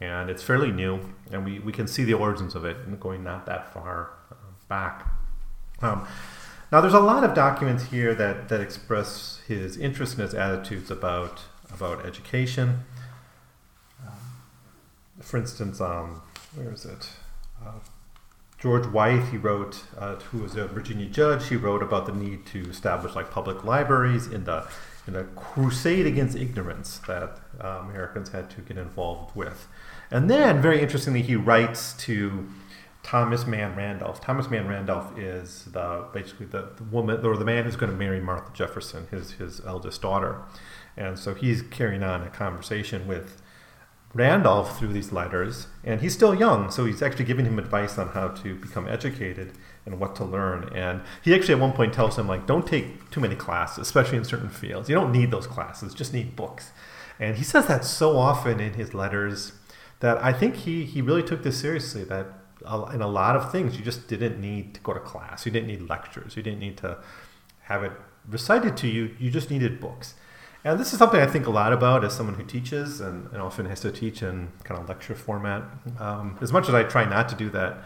and 0.00 0.28
it's 0.30 0.42
fairly 0.42 0.72
new, 0.72 0.98
and 1.30 1.44
we, 1.44 1.60
we 1.60 1.72
can 1.72 1.86
see 1.86 2.02
the 2.02 2.14
origins 2.14 2.56
of 2.56 2.64
it 2.64 2.98
going 2.98 3.22
not 3.22 3.46
that 3.46 3.72
far 3.72 4.10
uh, 4.32 4.34
back. 4.68 5.06
Um, 5.80 6.06
now, 6.70 6.80
there's 6.80 6.94
a 6.94 7.00
lot 7.00 7.24
of 7.24 7.34
documents 7.34 7.84
here 7.84 8.14
that, 8.14 8.48
that 8.48 8.60
express 8.60 9.40
his 9.46 9.76
interest 9.76 10.14
and 10.14 10.22
his 10.22 10.34
attitudes 10.34 10.90
about, 10.90 11.42
about 11.72 12.04
education. 12.04 12.80
Um, 14.06 14.12
for 15.20 15.38
instance, 15.38 15.80
um, 15.80 16.20
where 16.54 16.72
is 16.72 16.84
it? 16.84 17.10
Uh, 17.64 17.72
George 18.58 18.86
Wythe, 18.86 19.30
he 19.30 19.36
wrote, 19.36 19.84
uh, 19.96 20.16
who 20.16 20.38
was 20.38 20.56
a 20.56 20.66
Virginia 20.66 21.06
judge, 21.06 21.48
he 21.48 21.56
wrote 21.56 21.82
about 21.82 22.06
the 22.06 22.12
need 22.12 22.44
to 22.46 22.68
establish 22.68 23.14
like 23.14 23.30
public 23.30 23.64
libraries 23.64 24.26
in 24.26 24.44
the 24.44 24.66
in 25.06 25.16
a 25.16 25.24
crusade 25.24 26.06
against 26.06 26.36
ignorance 26.36 26.98
that 27.06 27.38
uh, 27.58 27.80
Americans 27.88 28.28
had 28.28 28.50
to 28.50 28.60
get 28.60 28.76
involved 28.76 29.34
with. 29.34 29.66
And 30.10 30.28
then, 30.28 30.60
very 30.60 30.82
interestingly, 30.82 31.22
he 31.22 31.34
writes 31.34 31.94
to 32.04 32.46
Thomas 33.08 33.46
Mann 33.46 33.74
Randolph. 33.74 34.20
Thomas 34.20 34.50
Mann 34.50 34.68
Randolph 34.68 35.18
is 35.18 35.64
the 35.72 36.04
basically 36.12 36.44
the, 36.44 36.68
the, 36.76 36.84
woman 36.84 37.24
or 37.24 37.38
the 37.38 37.44
man 37.44 37.64
who's 37.64 37.74
going 37.74 37.90
to 37.90 37.96
marry 37.96 38.20
Martha 38.20 38.52
Jefferson, 38.52 39.06
his 39.10 39.32
his 39.32 39.62
eldest 39.64 40.02
daughter, 40.02 40.42
and 40.94 41.18
so 41.18 41.32
he's 41.32 41.62
carrying 41.62 42.02
on 42.02 42.22
a 42.22 42.28
conversation 42.28 43.08
with 43.08 43.40
Randolph 44.12 44.78
through 44.78 44.92
these 44.92 45.10
letters, 45.10 45.68
and 45.82 46.02
he's 46.02 46.12
still 46.12 46.34
young, 46.34 46.70
so 46.70 46.84
he's 46.84 47.00
actually 47.00 47.24
giving 47.24 47.46
him 47.46 47.58
advice 47.58 47.96
on 47.96 48.08
how 48.08 48.28
to 48.28 48.54
become 48.56 48.86
educated 48.86 49.52
and 49.86 49.98
what 49.98 50.14
to 50.16 50.24
learn. 50.26 50.68
And 50.74 51.00
he 51.24 51.34
actually 51.34 51.54
at 51.54 51.60
one 51.60 51.72
point 51.72 51.94
tells 51.94 52.18
him 52.18 52.28
like, 52.28 52.46
don't 52.46 52.66
take 52.66 53.10
too 53.10 53.20
many 53.22 53.36
classes, 53.36 53.78
especially 53.78 54.18
in 54.18 54.24
certain 54.24 54.50
fields. 54.50 54.90
You 54.90 54.94
don't 54.94 55.12
need 55.12 55.30
those 55.30 55.46
classes; 55.46 55.94
just 55.94 56.12
need 56.12 56.36
books. 56.36 56.72
And 57.18 57.36
he 57.38 57.42
says 57.42 57.68
that 57.68 57.86
so 57.86 58.18
often 58.18 58.60
in 58.60 58.74
his 58.74 58.92
letters 58.92 59.52
that 60.00 60.22
I 60.22 60.34
think 60.34 60.56
he 60.56 60.84
he 60.84 61.00
really 61.00 61.22
took 61.22 61.42
this 61.42 61.58
seriously. 61.58 62.04
That 62.04 62.34
in 62.92 63.02
a 63.02 63.06
lot 63.06 63.36
of 63.36 63.52
things, 63.52 63.76
you 63.78 63.84
just 63.84 64.08
didn't 64.08 64.40
need 64.40 64.74
to 64.74 64.80
go 64.80 64.92
to 64.92 65.00
class. 65.00 65.46
You 65.46 65.52
didn't 65.52 65.68
need 65.68 65.88
lectures. 65.88 66.36
You 66.36 66.42
didn't 66.42 66.60
need 66.60 66.76
to 66.78 66.98
have 67.62 67.84
it 67.84 67.92
recited 68.28 68.76
to 68.78 68.88
you. 68.88 69.14
You 69.18 69.30
just 69.30 69.50
needed 69.50 69.80
books. 69.80 70.14
And 70.64 70.78
this 70.78 70.92
is 70.92 70.98
something 70.98 71.20
I 71.20 71.26
think 71.26 71.46
a 71.46 71.50
lot 71.50 71.72
about 71.72 72.04
as 72.04 72.14
someone 72.14 72.34
who 72.34 72.42
teaches 72.42 73.00
and, 73.00 73.32
and 73.32 73.40
often 73.40 73.66
has 73.66 73.80
to 73.80 73.92
teach 73.92 74.22
in 74.22 74.48
kind 74.64 74.80
of 74.80 74.88
lecture 74.88 75.14
format. 75.14 75.62
Um, 75.98 76.36
as 76.40 76.52
much 76.52 76.68
as 76.68 76.74
I 76.74 76.82
try 76.82 77.04
not 77.08 77.28
to 77.28 77.36
do 77.36 77.48
that 77.50 77.78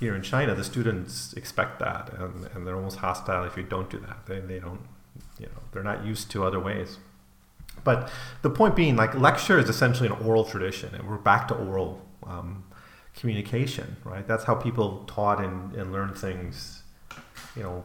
here 0.00 0.14
in 0.14 0.22
China, 0.22 0.54
the 0.54 0.64
students 0.64 1.32
expect 1.34 1.78
that, 1.78 2.12
and, 2.18 2.48
and 2.54 2.66
they're 2.66 2.76
almost 2.76 2.98
hostile 2.98 3.44
if 3.44 3.56
you 3.56 3.62
don't 3.62 3.88
do 3.88 3.98
that. 4.00 4.26
They, 4.26 4.40
they 4.40 4.58
don't, 4.58 4.80
you 5.38 5.46
know, 5.46 5.62
they're 5.72 5.84
not 5.84 6.04
used 6.04 6.30
to 6.32 6.44
other 6.44 6.60
ways. 6.60 6.98
But 7.84 8.10
the 8.42 8.50
point 8.50 8.74
being, 8.74 8.96
like, 8.96 9.14
lecture 9.14 9.58
is 9.58 9.68
essentially 9.68 10.08
an 10.08 10.16
oral 10.26 10.44
tradition, 10.44 10.94
and 10.94 11.08
we're 11.08 11.16
back 11.16 11.48
to 11.48 11.54
oral 11.54 12.04
um, 12.26 12.64
communication, 13.18 13.96
right? 14.04 14.26
That's 14.26 14.44
how 14.44 14.54
people 14.54 15.04
taught 15.06 15.42
and, 15.42 15.74
and 15.74 15.92
learned 15.92 16.16
things, 16.16 16.84
you 17.56 17.62
know, 17.62 17.84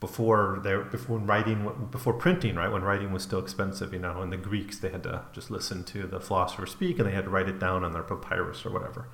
before 0.00 0.60
they 0.62 0.76
before 0.90 1.18
writing 1.18 1.88
before 1.90 2.12
printing, 2.12 2.54
right? 2.54 2.70
When 2.70 2.82
writing 2.82 3.12
was 3.12 3.22
still 3.22 3.40
expensive, 3.40 3.92
you 3.92 3.98
know, 3.98 4.22
and 4.22 4.32
the 4.32 4.36
Greeks 4.36 4.78
they 4.78 4.90
had 4.90 5.02
to 5.04 5.22
just 5.32 5.50
listen 5.50 5.82
to 5.84 6.06
the 6.06 6.20
philosopher 6.20 6.66
speak 6.66 6.98
and 6.98 7.08
they 7.08 7.12
had 7.12 7.24
to 7.24 7.30
write 7.30 7.48
it 7.48 7.58
down 7.58 7.84
on 7.84 7.92
their 7.92 8.02
papyrus 8.02 8.64
or 8.64 8.70
whatever, 8.70 9.08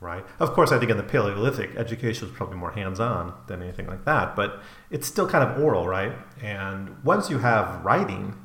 right? 0.00 0.24
Of 0.38 0.52
course, 0.52 0.72
I 0.72 0.78
think 0.78 0.90
in 0.90 0.96
the 0.96 1.02
Paleolithic, 1.02 1.74
education 1.76 2.28
was 2.28 2.36
probably 2.36 2.56
more 2.56 2.70
hands-on 2.70 3.34
than 3.46 3.62
anything 3.62 3.88
like 3.88 4.04
that, 4.04 4.36
but 4.36 4.62
it's 4.90 5.06
still 5.06 5.28
kind 5.28 5.44
of 5.44 5.62
oral, 5.62 5.86
right? 5.86 6.12
And 6.40 7.02
once 7.04 7.28
you 7.28 7.38
have 7.38 7.84
writing, 7.84 8.36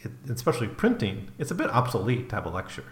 it, 0.00 0.12
especially 0.30 0.68
printing, 0.68 1.30
it's 1.38 1.50
a 1.50 1.54
bit 1.56 1.70
obsolete 1.70 2.28
to 2.30 2.36
have 2.36 2.46
a 2.46 2.50
lecture 2.50 2.84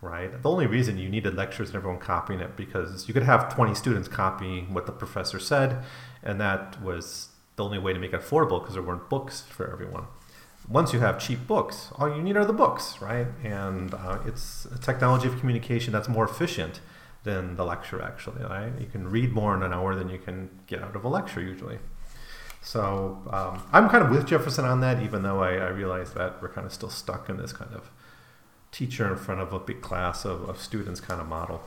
right? 0.00 0.42
The 0.42 0.48
only 0.48 0.66
reason 0.66 0.98
you 0.98 1.08
needed 1.08 1.34
lectures 1.34 1.68
and 1.68 1.76
everyone 1.76 2.00
copying 2.00 2.40
it 2.40 2.56
because 2.56 3.06
you 3.06 3.14
could 3.14 3.22
have 3.22 3.54
20 3.54 3.74
students 3.74 4.08
copying 4.08 4.72
what 4.72 4.86
the 4.86 4.92
professor 4.92 5.38
said, 5.38 5.84
and 6.22 6.40
that 6.40 6.80
was 6.82 7.28
the 7.56 7.64
only 7.64 7.78
way 7.78 7.92
to 7.92 7.98
make 7.98 8.12
it 8.12 8.20
affordable 8.20 8.60
because 8.60 8.74
there 8.74 8.82
weren't 8.82 9.08
books 9.08 9.42
for 9.42 9.70
everyone. 9.70 10.04
Once 10.68 10.92
you 10.92 11.00
have 11.00 11.18
cheap 11.18 11.46
books, 11.46 11.90
all 11.96 12.14
you 12.14 12.22
need 12.22 12.36
are 12.36 12.44
the 12.44 12.52
books, 12.52 13.00
right? 13.00 13.26
And 13.42 13.92
uh, 13.92 14.18
it's 14.24 14.66
a 14.66 14.78
technology 14.78 15.26
of 15.26 15.38
communication 15.38 15.92
that's 15.92 16.08
more 16.08 16.24
efficient 16.24 16.80
than 17.24 17.56
the 17.56 17.64
lecture, 17.64 18.00
actually, 18.00 18.42
right? 18.44 18.72
You 18.78 18.86
can 18.86 19.08
read 19.08 19.32
more 19.32 19.54
in 19.54 19.62
an 19.62 19.72
hour 19.72 19.94
than 19.94 20.08
you 20.08 20.18
can 20.18 20.48
get 20.66 20.82
out 20.82 20.96
of 20.96 21.04
a 21.04 21.08
lecture 21.08 21.40
usually. 21.40 21.78
So 22.62 23.22
um, 23.30 23.62
I'm 23.72 23.88
kind 23.88 24.04
of 24.04 24.10
with 24.10 24.26
Jefferson 24.26 24.64
on 24.64 24.80
that, 24.80 25.02
even 25.02 25.22
though 25.22 25.42
I, 25.42 25.54
I 25.54 25.68
realize 25.68 26.12
that 26.14 26.40
we're 26.40 26.50
kind 26.50 26.66
of 26.66 26.72
still 26.72 26.90
stuck 26.90 27.28
in 27.28 27.36
this 27.36 27.52
kind 27.52 27.74
of 27.74 27.90
teacher 28.72 29.10
in 29.10 29.16
front 29.16 29.40
of 29.40 29.52
a 29.52 29.58
big 29.58 29.80
class 29.80 30.24
of, 30.24 30.48
of 30.48 30.60
students 30.60 31.00
kind 31.00 31.20
of 31.20 31.26
model. 31.26 31.62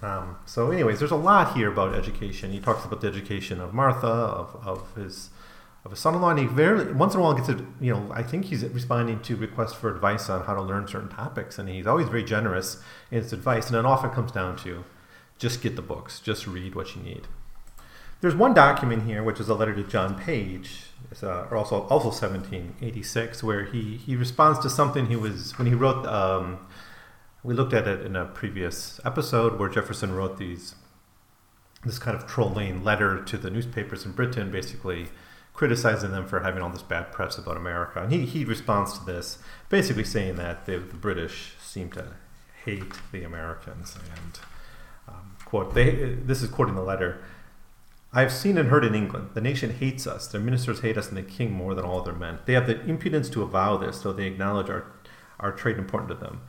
Um, 0.00 0.36
so, 0.46 0.70
anyways, 0.70 1.00
there's 1.00 1.10
a 1.10 1.16
lot 1.16 1.56
here 1.56 1.72
about 1.72 1.94
education. 1.94 2.52
He 2.52 2.60
talks 2.60 2.84
about 2.84 3.00
the 3.00 3.08
education 3.08 3.60
of 3.60 3.74
Martha, 3.74 4.06
of, 4.06 4.66
of 4.66 4.94
his 4.94 5.30
of 5.84 5.92
his 5.92 6.00
son-in-law, 6.00 6.30
and 6.30 6.38
he 6.40 6.46
very 6.46 6.92
once 6.92 7.14
in 7.14 7.20
a 7.20 7.22
while 7.22 7.34
gets 7.34 7.48
a 7.48 7.64
you 7.80 7.92
know 7.92 8.10
I 8.12 8.22
think 8.22 8.46
he's 8.46 8.64
responding 8.64 9.20
to 9.22 9.36
requests 9.36 9.74
for 9.74 9.94
advice 9.94 10.28
on 10.28 10.44
how 10.44 10.54
to 10.54 10.62
learn 10.62 10.86
certain 10.86 11.08
topics, 11.08 11.58
and 11.58 11.68
he's 11.68 11.86
always 11.86 12.08
very 12.08 12.24
generous 12.24 12.82
in 13.10 13.22
his 13.22 13.32
advice. 13.32 13.68
And 13.68 13.76
it 13.76 13.84
often 13.84 14.10
comes 14.10 14.30
down 14.30 14.56
to 14.58 14.84
just 15.38 15.62
get 15.62 15.76
the 15.76 15.82
books, 15.82 16.20
just 16.20 16.46
read 16.46 16.74
what 16.74 16.94
you 16.94 17.02
need. 17.02 17.26
There's 18.20 18.34
one 18.34 18.52
document 18.52 19.04
here, 19.04 19.22
which 19.22 19.38
is 19.38 19.48
a 19.48 19.54
letter 19.54 19.74
to 19.74 19.84
John 19.84 20.18
Page, 20.18 20.86
uh, 21.22 21.44
also 21.52 21.82
also 21.82 22.08
1786, 22.08 23.42
where 23.42 23.64
he 23.64 23.96
he 23.96 24.16
responds 24.16 24.58
to 24.60 24.70
something 24.70 25.06
he 25.06 25.16
was 25.16 25.56
when 25.58 25.66
he 25.66 25.74
wrote. 25.74 26.04
Um, 26.06 26.58
we 27.44 27.54
looked 27.54 27.72
at 27.72 27.86
it 27.86 28.04
in 28.04 28.16
a 28.16 28.24
previous 28.24 29.00
episode 29.04 29.58
where 29.58 29.68
Jefferson 29.68 30.14
wrote 30.14 30.38
these 30.38 30.74
this 31.84 31.98
kind 31.98 32.16
of 32.16 32.26
trolling 32.26 32.82
letter 32.82 33.22
to 33.22 33.38
the 33.38 33.50
newspapers 33.50 34.04
in 34.04 34.12
Britain, 34.12 34.50
basically 34.50 35.08
criticizing 35.58 36.12
them 36.12 36.26
for 36.26 36.40
having 36.40 36.62
all 36.62 36.70
this 36.70 36.82
bad 36.82 37.12
press 37.12 37.38
about 37.38 37.56
America. 37.56 38.02
And 38.02 38.12
he, 38.12 38.26
he 38.26 38.44
responds 38.44 38.98
to 38.98 39.04
this, 39.04 39.38
basically 39.68 40.04
saying 40.04 40.36
that 40.36 40.66
the, 40.66 40.78
the 40.78 40.94
British 40.94 41.54
seem 41.60 41.90
to 41.90 42.12
hate 42.64 42.94
the 43.12 43.24
Americans. 43.24 43.96
And 43.96 44.38
um, 45.08 45.36
quote, 45.44 45.74
they, 45.74 46.14
this 46.14 46.42
is 46.42 46.50
quoting 46.50 46.74
the 46.74 46.82
letter. 46.82 47.20
I 48.12 48.22
have 48.22 48.32
seen 48.32 48.56
and 48.56 48.70
heard 48.70 48.84
in 48.84 48.94
England, 48.94 49.30
the 49.34 49.40
nation 49.40 49.70
hates 49.70 50.06
us, 50.06 50.26
their 50.26 50.40
ministers 50.40 50.80
hate 50.80 50.96
us, 50.96 51.08
and 51.08 51.16
the 51.16 51.22
king 51.22 51.52
more 51.52 51.74
than 51.74 51.84
all 51.84 52.00
other 52.00 52.14
men. 52.14 52.38
They 52.46 52.54
have 52.54 52.66
the 52.66 52.80
impudence 52.86 53.28
to 53.30 53.42
avow 53.42 53.76
this, 53.76 54.00
though 54.00 54.14
they 54.14 54.26
acknowledge 54.26 54.70
our, 54.70 54.86
our 55.38 55.52
trade 55.52 55.76
important 55.76 56.08
to 56.10 56.14
them. 56.14 56.40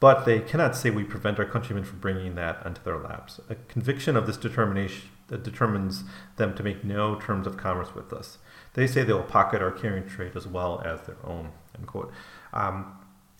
But 0.00 0.24
they 0.24 0.38
cannot 0.38 0.76
say 0.76 0.90
we 0.90 1.02
prevent 1.02 1.40
our 1.40 1.44
countrymen 1.44 1.82
from 1.82 1.98
bringing 1.98 2.36
that 2.36 2.64
unto 2.64 2.80
their 2.82 2.98
laps. 2.98 3.40
A 3.48 3.56
conviction 3.56 4.16
of 4.16 4.28
this 4.28 4.36
determination 4.36 5.08
that 5.26 5.42
determines 5.42 6.04
them 6.36 6.54
to 6.54 6.62
make 6.62 6.84
no 6.84 7.16
terms 7.16 7.48
of 7.48 7.56
commerce 7.56 7.94
with 7.96 8.12
us. 8.12 8.38
They 8.74 8.86
say 8.86 9.02
they 9.02 9.12
will 9.12 9.22
pocket 9.22 9.60
our 9.60 9.72
carrying 9.72 10.08
trade 10.08 10.36
as 10.36 10.46
well 10.46 10.80
as 10.84 11.00
their 11.00 11.16
own. 11.24 11.50
End 11.76 11.88
quote. 11.88 12.12
Um, 12.52 12.97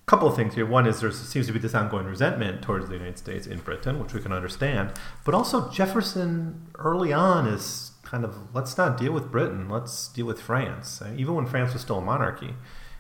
couple 0.09 0.27
of 0.27 0.35
things 0.35 0.55
here. 0.55 0.67
One 0.67 0.87
is 0.87 1.01
there 1.01 1.13
seems 1.13 1.47
to 1.47 1.53
be 1.53 1.59
this 1.59 1.75
ongoing 1.75 2.07
resentment 2.07 2.63
towards 2.63 2.89
the 2.89 2.95
United 2.95 3.19
States 3.19 3.47
in 3.47 3.59
Britain, 3.59 4.01
which 4.01 4.15
we 4.15 4.21
can 4.21 4.33
understand. 4.33 4.93
But 5.25 5.35
also 5.35 5.71
Jefferson 5.71 6.69
early 6.79 7.13
on 7.13 7.47
is 7.47 7.93
kind 8.03 8.25
of 8.25 8.55
let's 8.55 8.77
not 8.79 8.97
deal 8.97 9.13
with 9.13 9.31
Britain, 9.31 9.69
let's 9.69 10.09
deal 10.09 10.27
with 10.27 10.41
France. 10.41 11.03
Even 11.17 11.35
when 11.35 11.47
France 11.47 11.75
was 11.75 11.83
still 11.83 11.99
a 11.99 12.01
monarchy, 12.01 12.55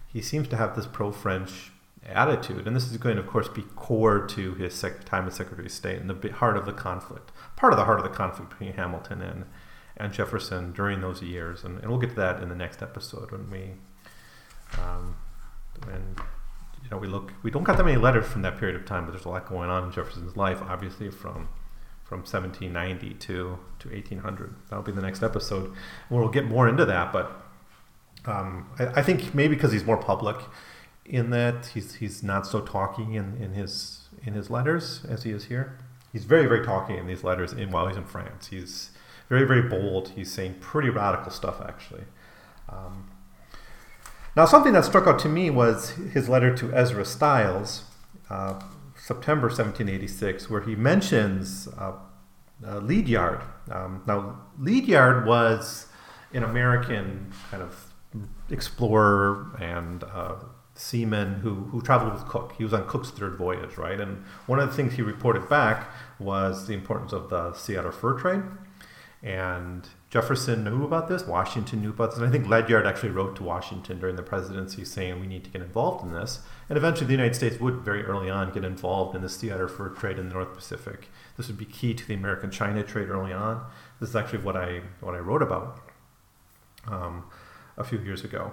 he 0.07 0.21
seems 0.21 0.49
to 0.49 0.57
have 0.57 0.77
this 0.77 0.87
pro-French 0.87 1.73
attitude, 2.07 2.67
and 2.67 2.77
this 2.77 2.91
is 2.91 2.97
going 2.99 3.17
to, 3.17 3.23
of 3.23 3.29
course, 3.29 3.49
be 3.49 3.62
core 3.75 4.27
to 4.27 4.55
his 4.55 4.75
sec- 4.75 5.05
time 5.05 5.27
as 5.27 5.35
Secretary 5.35 5.67
of 5.67 5.73
State 5.73 6.00
and 6.00 6.11
the 6.11 6.29
heart 6.29 6.57
of 6.57 6.67
the 6.67 6.73
conflict, 6.73 7.33
part 7.57 7.73
of 7.73 7.79
the 7.79 7.85
heart 7.85 7.99
of 7.99 8.05
the 8.05 8.11
conflict 8.11 8.50
between 8.50 8.75
Hamilton 8.75 9.23
and 9.23 9.45
and 9.97 10.12
Jefferson 10.12 10.73
during 10.73 11.00
those 11.00 11.23
years, 11.23 11.65
and, 11.65 11.81
and 11.81 11.91
we'll 11.91 11.99
get 11.99 12.11
to 12.11 12.17
that 12.17 12.41
in 12.41 12.49
the 12.49 12.55
next 12.55 12.83
episode 12.83 13.33
when 13.33 13.50
we 13.50 13.73
um, 14.81 15.17
when 15.85 16.15
you 16.83 16.91
know 16.91 16.99
we 16.99 17.07
look 17.07 17.33
we 17.43 17.51
don't 17.51 17.65
got 17.65 17.77
that 17.77 17.85
many 17.85 17.97
letters 17.97 18.27
from 18.27 18.43
that 18.43 18.59
period 18.59 18.77
of 18.77 18.85
time, 18.87 19.05
but 19.05 19.13
there's 19.13 19.25
a 19.25 19.29
lot 19.29 19.49
going 19.49 19.71
on 19.71 19.85
in 19.85 19.93
Jefferson's 19.93 20.37
life, 20.37 20.61
obviously 20.63 21.11
from 21.11 21.49
from 22.05 22.21
1790 22.21 23.15
to 23.15 23.59
to 23.79 23.89
1800. 23.89 24.55
That'll 24.69 24.83
be 24.83 24.93
the 24.93 25.03
next 25.03 25.23
episode, 25.23 25.73
where 26.09 26.21
we'll 26.21 26.31
get 26.31 26.47
more 26.47 26.69
into 26.69 26.87
that. 26.87 27.13
But 27.13 27.31
um, 28.25 28.71
I, 28.79 28.87
I, 28.87 29.03
think 29.03 29.35
maybe 29.35 29.55
because 29.55 29.73
he's 29.73 29.85
more 29.85 29.99
public 29.99 30.37
in 31.05 31.31
that 31.31 31.67
he's 31.67 31.97
he's 31.97 32.23
not 32.23 32.47
so 32.47 32.61
talky 32.61 33.17
in, 33.17 33.37
in 33.37 33.53
his 33.53 34.09
in 34.25 34.33
his 34.33 34.49
letters 34.51 35.05
as 35.09 35.23
he 35.25 35.31
is 35.31 35.45
here. 35.47 35.79
He's 36.13 36.25
very 36.25 36.47
very 36.47 36.65
talky 36.65 36.97
in 36.97 37.07
these 37.07 37.23
letters 37.23 37.53
in, 37.53 37.71
while 37.71 37.87
he's 37.87 37.97
in 37.97 38.05
France. 38.05 38.49
He's 38.49 38.91
very 39.29 39.47
very 39.47 39.63
bold. 39.63 40.11
He's 40.11 40.33
saying 40.33 40.57
pretty 40.61 40.89
radical 40.89 41.31
stuff 41.31 41.61
actually. 41.61 42.05
Um, 42.71 43.11
now, 44.38 44.45
something 44.45 44.73
that 44.75 44.85
struck 44.85 45.09
out 45.09 45.18
to 45.18 45.28
me 45.28 45.50
was 45.50 45.90
his 46.12 46.28
letter 46.28 46.57
to 46.59 46.73
Ezra 46.73 47.04
Stiles, 47.04 47.83
uh, 48.30 48.61
September 48.95 49.49
1786, 49.49 50.49
where 50.49 50.61
he 50.61 50.76
mentions 50.76 51.66
uh, 51.76 51.95
uh, 52.64 52.78
Ledyard. 52.78 53.42
Um, 53.68 54.04
now, 54.07 54.40
Ledyard 54.57 55.26
was 55.26 55.88
an 56.33 56.45
American 56.45 57.33
kind 57.50 57.64
of 57.64 57.92
explorer 58.49 59.57
and 59.59 60.04
uh, 60.04 60.37
seaman 60.73 61.40
who, 61.40 61.54
who 61.54 61.83
traveled 61.83 62.12
with 62.12 62.26
Cook. 62.26 62.54
He 62.57 62.62
was 62.62 62.73
on 62.73 62.87
Cook's 62.87 63.11
third 63.11 63.35
voyage, 63.35 63.76
right? 63.76 64.00
And 64.00 64.23
one 64.47 64.61
of 64.61 64.71
the 64.71 64.76
things 64.76 64.95
he 64.95 65.02
reported 65.02 65.49
back 65.49 65.90
was 66.21 66.68
the 66.68 66.75
importance 66.75 67.12
of 67.12 67.28
the 67.28 67.54
sea 67.54 67.76
otter 67.76 67.90
fur 67.90 68.16
trade. 68.16 68.42
And 69.21 69.88
Jefferson 70.11 70.65
knew 70.65 70.85
about 70.85 71.09
this, 71.09 71.27
Washington 71.27 71.83
knew 71.83 71.91
about 71.91 72.11
this, 72.11 72.19
and 72.19 72.27
I 72.27 72.31
think 72.31 72.49
Ledyard 72.49 72.87
actually 72.87 73.11
wrote 73.11 73.37
to 73.37 73.43
Washington 73.43 73.99
during 74.00 74.17
the 74.17 74.23
presidency 74.23 74.83
saying 74.83 75.21
we 75.21 75.27
need 75.27 75.45
to 75.45 75.50
get 75.50 75.61
involved 75.61 76.03
in 76.03 76.15
this. 76.15 76.41
And 76.71 76.79
eventually 76.79 77.07
the 77.07 77.12
United 77.12 77.35
States 77.35 77.61
would 77.61 77.83
very 77.83 78.03
early 78.05 78.31
on 78.31 78.50
get 78.53 78.65
involved 78.65 79.15
in 79.15 79.21
this 79.21 79.37
sea 79.37 79.50
otter 79.50 79.69
fur 79.69 79.91
trade 79.91 80.19
in 80.19 80.29
the 80.29 80.35
North 80.35 80.55
Pacific. 80.55 81.11
This 81.37 81.49
would 81.49 81.59
be 81.59 81.67
key 81.67 81.93
to 81.93 82.07
the 82.07 82.15
American 82.15 82.50
China 82.50 82.83
trade 82.83 83.11
early 83.11 83.35
on. 83.35 83.67
This 84.00 84.09
is 84.09 84.17
actually 84.17 84.38
what 84.38 84.57
I 84.57 84.81
what 85.00 85.15
I 85.15 85.19
wrote 85.19 85.43
about 85.43 85.79
um, 86.87 87.25
a 87.77 87.85
few 87.85 87.99
years 87.99 88.25
ago. 88.25 88.53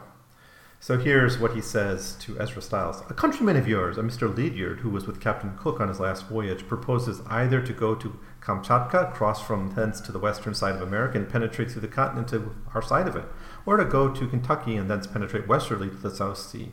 So 0.81 1.00
here's 1.00 1.39
what 1.39 1.55
he 1.55 1.62
says 1.62 2.15
to 2.17 2.39
Ezra 2.39 2.62
Stiles. 2.62 3.01
A 3.09 3.13
countryman 3.13 3.55
of 3.55 3.67
yours, 3.67 3.97
a 3.97 4.01
Mr. 4.01 4.35
Ledyard, 4.35 4.81
who 4.81 4.89
was 4.89 5.07
with 5.07 5.21
Captain 5.21 5.57
Cook 5.57 5.79
on 5.79 5.88
his 5.88 6.00
last 6.00 6.27
voyage, 6.27 6.67
proposes 6.67 7.21
either 7.27 7.62
to 7.62 7.74
go 7.74 7.95
to 7.95 8.19
Kamchatka, 8.45 9.11
cross 9.13 9.41
from 9.41 9.71
thence 9.71 9.99
to 10.01 10.11
the 10.11 10.19
western 10.19 10.53
side 10.53 10.75
of 10.75 10.81
America 10.81 11.17
and 11.17 11.27
penetrate 11.27 11.71
through 11.71 11.81
the 11.81 11.87
continent 11.87 12.27
to 12.27 12.55
our 12.75 12.81
side 12.81 13.07
of 13.07 13.15
it, 13.15 13.25
or 13.65 13.77
to 13.77 13.85
go 13.85 14.13
to 14.13 14.27
Kentucky 14.27 14.75
and 14.75 14.89
thence 14.89 15.07
penetrate 15.07 15.47
westerly 15.47 15.89
to 15.89 15.95
the 15.95 16.11
South 16.11 16.37
Sea. 16.37 16.71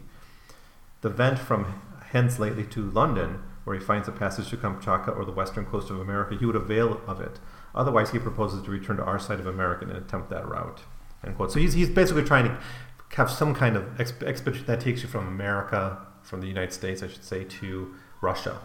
The 1.00 1.08
vent 1.08 1.38
from 1.38 1.80
hence 2.10 2.38
lately 2.38 2.64
to 2.64 2.90
London, 2.90 3.42
where 3.64 3.78
he 3.78 3.84
finds 3.84 4.06
a 4.06 4.12
passage 4.12 4.50
to 4.50 4.56
Kamchatka 4.56 5.16
or 5.16 5.24
the 5.24 5.32
western 5.32 5.64
coast 5.64 5.88
of 5.88 5.98
America, 5.98 6.36
he 6.38 6.44
would 6.44 6.56
avail 6.56 7.00
of 7.06 7.20
it. 7.20 7.40
Otherwise, 7.74 8.10
he 8.10 8.18
proposes 8.18 8.62
to 8.62 8.70
return 8.70 8.98
to 8.98 9.04
our 9.04 9.18
side 9.18 9.40
of 9.40 9.46
America 9.46 9.86
and 9.86 9.96
attempt 9.96 10.28
that 10.28 10.46
route. 10.46 10.82
End 11.24 11.36
quote. 11.36 11.52
So 11.52 11.58
he's, 11.58 11.72
he's 11.72 11.88
basically 11.88 12.24
trying 12.24 12.44
to 12.44 12.58
have 13.16 13.30
some 13.30 13.54
kind 13.54 13.76
of 13.76 13.98
expedition 13.98 14.66
that 14.66 14.80
takes 14.80 15.02
you 15.02 15.08
from 15.08 15.26
America, 15.26 16.06
from 16.22 16.40
the 16.40 16.46
United 16.46 16.72
States, 16.72 17.02
I 17.02 17.08
should 17.08 17.24
say, 17.24 17.44
to 17.44 17.94
Russia. 18.20 18.60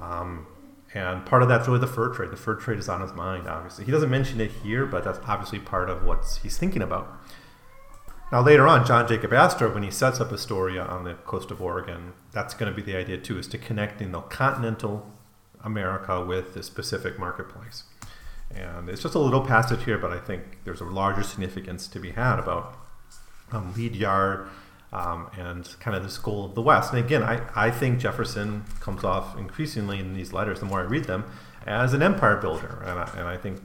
Um, 0.00 0.46
and 0.94 1.26
part 1.26 1.42
of 1.42 1.48
that's 1.48 1.66
really 1.66 1.80
the 1.80 1.88
fur 1.88 2.08
trade. 2.14 2.30
The 2.30 2.36
fur 2.36 2.54
trade 2.54 2.78
is 2.78 2.88
on 2.88 3.00
his 3.00 3.12
mind, 3.12 3.48
obviously. 3.48 3.84
He 3.84 3.90
doesn't 3.90 4.10
mention 4.10 4.40
it 4.40 4.52
here, 4.62 4.86
but 4.86 5.02
that's 5.04 5.18
obviously 5.26 5.58
part 5.58 5.90
of 5.90 6.04
what 6.04 6.38
he's 6.42 6.56
thinking 6.56 6.82
about. 6.82 7.20
Now, 8.30 8.42
later 8.42 8.66
on, 8.66 8.86
John 8.86 9.06
Jacob 9.06 9.32
Astor, 9.32 9.68
when 9.68 9.82
he 9.82 9.90
sets 9.90 10.20
up 10.20 10.32
Astoria 10.32 10.82
on 10.82 11.04
the 11.04 11.14
coast 11.14 11.50
of 11.50 11.60
Oregon, 11.60 12.12
that's 12.32 12.54
going 12.54 12.72
to 12.72 12.76
be 12.76 12.82
the 12.82 12.96
idea 12.96 13.18
too, 13.18 13.38
is 13.38 13.48
to 13.48 13.58
connecting 13.58 14.12
the 14.12 14.20
continental 14.20 15.10
America 15.62 16.24
with 16.24 16.54
the 16.54 16.70
Pacific 16.72 17.18
marketplace. 17.18 17.84
And 18.54 18.88
it's 18.88 19.02
just 19.02 19.14
a 19.14 19.18
little 19.18 19.40
passage 19.40 19.84
here, 19.84 19.98
but 19.98 20.12
I 20.12 20.18
think 20.18 20.64
there's 20.64 20.80
a 20.80 20.84
larger 20.84 21.22
significance 21.22 21.88
to 21.88 21.98
be 21.98 22.12
had 22.12 22.38
about 22.38 22.76
um, 23.52 23.74
Ledyard 23.76 24.48
um, 24.94 25.28
and 25.36 25.68
kind 25.80 25.96
of 25.96 26.02
the 26.02 26.08
school 26.08 26.44
of 26.44 26.54
the 26.54 26.62
West. 26.62 26.92
And 26.92 27.04
again, 27.04 27.22
I, 27.22 27.42
I 27.54 27.70
think 27.70 27.98
Jefferson 27.98 28.64
comes 28.80 29.02
off 29.02 29.36
increasingly 29.36 29.98
in 29.98 30.14
these 30.14 30.32
letters, 30.32 30.60
the 30.60 30.66
more 30.66 30.80
I 30.80 30.84
read 30.84 31.04
them, 31.04 31.24
as 31.66 31.92
an 31.92 32.02
empire 32.02 32.36
builder. 32.36 32.82
And 32.86 33.00
I, 33.00 33.10
and 33.18 33.28
I 33.28 33.36
think, 33.36 33.60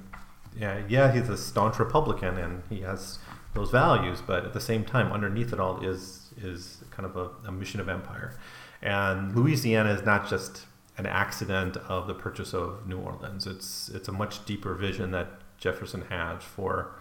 yeah, 0.57 0.81
yeah, 0.89 1.11
he's 1.11 1.29
a 1.29 1.37
staunch 1.37 1.77
Republican 1.77 2.37
and 2.37 2.63
he 2.69 2.81
has 2.81 3.19
those 3.53 3.69
values, 3.69 4.21
but 4.25 4.43
at 4.43 4.53
the 4.53 4.59
same 4.59 4.83
time, 4.83 5.11
underneath 5.11 5.53
it 5.53 5.59
all 5.59 5.85
is, 5.85 6.33
is 6.41 6.83
kind 6.89 7.05
of 7.05 7.15
a, 7.15 7.47
a 7.47 7.51
mission 7.51 7.79
of 7.79 7.87
empire. 7.87 8.35
And 8.81 9.35
Louisiana 9.35 9.91
is 9.91 10.03
not 10.03 10.27
just 10.27 10.65
an 10.97 11.05
accident 11.05 11.77
of 11.77 12.07
the 12.07 12.13
purchase 12.13 12.53
of 12.53 12.87
New 12.87 12.99
Orleans. 12.99 13.47
It's 13.47 13.89
it's 13.89 14.07
a 14.07 14.11
much 14.11 14.45
deeper 14.45 14.75
vision 14.75 15.11
that 15.11 15.27
Jefferson 15.57 16.01
had 16.09 16.43
for 16.43 16.91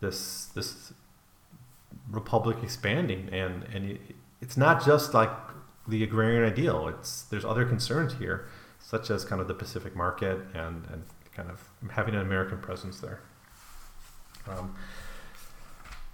this 0.00 0.46
this 0.54 0.92
republic 2.10 2.58
expanding, 2.62 3.28
and 3.32 3.64
and 3.74 3.98
it's 4.40 4.56
not 4.56 4.84
just 4.84 5.14
like 5.14 5.30
the 5.86 6.02
agrarian 6.02 6.44
ideal. 6.44 6.88
It's 6.88 7.22
there's 7.22 7.44
other 7.44 7.64
concerns 7.64 8.14
here, 8.14 8.48
such 8.78 9.10
as 9.10 9.24
kind 9.24 9.40
of 9.40 9.48
the 9.48 9.54
Pacific 9.54 9.94
market 9.96 10.38
and 10.54 10.86
and 10.92 11.04
kind 11.34 11.50
of 11.50 11.68
having 11.90 12.14
an 12.14 12.20
American 12.20 12.58
presence 12.58 13.00
there. 13.00 13.20
Um, 14.48 14.74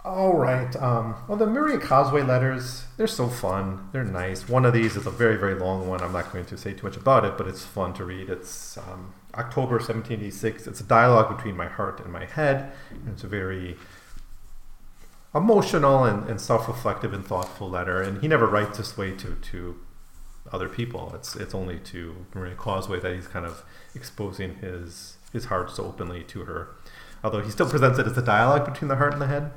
all 0.05 0.33
right. 0.33 0.75
Um, 0.75 1.15
well, 1.27 1.35
the 1.35 1.47
Maria 1.47 1.79
Cosway 1.79 2.27
letters, 2.27 2.83
they're 2.95 3.07
so 3.07 3.27
fun. 3.27 3.89
They're 3.91 4.03
nice. 4.03 4.47
One 4.47 4.63
of 4.63 4.71
these 4.71 4.95
is 4.95 5.07
a 5.07 5.09
very, 5.09 5.35
very 5.35 5.55
long 5.55 5.87
one. 5.87 6.01
I'm 6.01 6.13
not 6.13 6.31
going 6.31 6.45
to 6.45 6.57
say 6.57 6.73
too 6.73 6.83
much 6.83 6.95
about 6.95 7.25
it, 7.25 7.39
but 7.39 7.47
it's 7.47 7.65
fun 7.65 7.95
to 7.95 8.05
read. 8.05 8.29
It's 8.29 8.77
um, 8.77 9.15
October 9.33 9.77
1786. 9.77 10.67
It's 10.67 10.79
a 10.79 10.83
dialogue 10.83 11.35
between 11.35 11.57
my 11.57 11.65
heart 11.65 12.01
and 12.01 12.13
my 12.13 12.25
head. 12.25 12.71
And 12.91 13.09
it's 13.09 13.23
a 13.23 13.27
very 13.27 13.77
emotional 15.35 16.05
and, 16.05 16.27
and 16.29 16.39
self-reflective 16.39 17.13
and 17.13 17.25
thoughtful 17.25 17.69
letter. 17.69 18.01
And 18.01 18.21
he 18.21 18.27
never 18.27 18.47
writes 18.47 18.77
this 18.77 18.97
way 18.97 19.11
to 19.17 19.35
to 19.35 19.79
other 20.51 20.69
people. 20.69 21.11
It's 21.15 21.35
it's 21.35 21.53
only 21.53 21.79
to 21.79 22.25
Maria 22.33 22.55
Cosway 22.55 23.01
that 23.01 23.13
he's 23.13 23.27
kind 23.27 23.45
of 23.45 23.63
exposing 23.93 24.55
his 24.55 25.17
his 25.33 25.45
heart 25.45 25.69
so 25.71 25.85
openly 25.85 26.23
to 26.23 26.45
her. 26.45 26.75
Although 27.23 27.41
he 27.41 27.51
still 27.51 27.69
presents 27.69 27.99
it 27.99 28.07
as 28.07 28.17
a 28.17 28.21
dialogue 28.21 28.65
between 28.65 28.87
the 28.87 28.95
heart 28.95 29.13
and 29.13 29.21
the 29.21 29.27
head. 29.27 29.51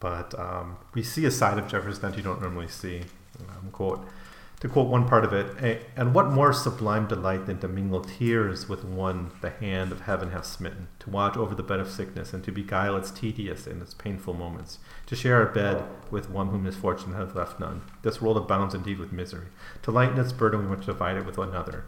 But 0.00 0.38
um, 0.38 0.76
we 0.94 1.02
see 1.02 1.24
a 1.24 1.30
side 1.30 1.58
of 1.58 1.68
Jefferson 1.68 2.02
that 2.02 2.16
you 2.16 2.22
don't 2.22 2.40
normally 2.40 2.68
see. 2.68 3.02
Um, 3.40 3.70
quote, 3.70 4.04
to 4.60 4.68
quote 4.68 4.88
one 4.88 5.08
part 5.08 5.24
of 5.24 5.32
it, 5.32 5.86
and 5.96 6.14
what 6.14 6.30
more 6.30 6.52
sublime 6.52 7.06
delight 7.06 7.46
than 7.46 7.60
to 7.60 7.68
mingle 7.68 8.02
tears 8.02 8.68
with 8.68 8.84
one 8.84 9.30
the 9.40 9.50
hand 9.50 9.92
of 9.92 10.00
heaven 10.00 10.32
hath 10.32 10.46
smitten, 10.46 10.88
to 10.98 11.10
watch 11.10 11.36
over 11.36 11.54
the 11.54 11.62
bed 11.62 11.78
of 11.78 11.88
sickness, 11.88 12.32
and 12.32 12.42
to 12.42 12.50
beguile 12.50 12.96
its 12.96 13.12
tedious 13.12 13.68
and 13.68 13.80
its 13.80 13.94
painful 13.94 14.34
moments, 14.34 14.78
to 15.06 15.14
share 15.14 15.40
a 15.42 15.52
bed 15.52 15.84
with 16.10 16.28
one 16.28 16.48
whom 16.48 16.64
misfortune 16.64 17.14
hath 17.14 17.36
left 17.36 17.60
none. 17.60 17.82
This 18.02 18.20
world 18.20 18.36
abounds 18.36 18.74
indeed 18.74 18.98
with 18.98 19.12
misery. 19.12 19.46
To 19.82 19.92
lighten 19.92 20.18
its 20.18 20.32
burden, 20.32 20.60
we 20.60 20.74
must 20.74 20.86
divide 20.86 21.16
it 21.16 21.26
with 21.26 21.38
another. 21.38 21.84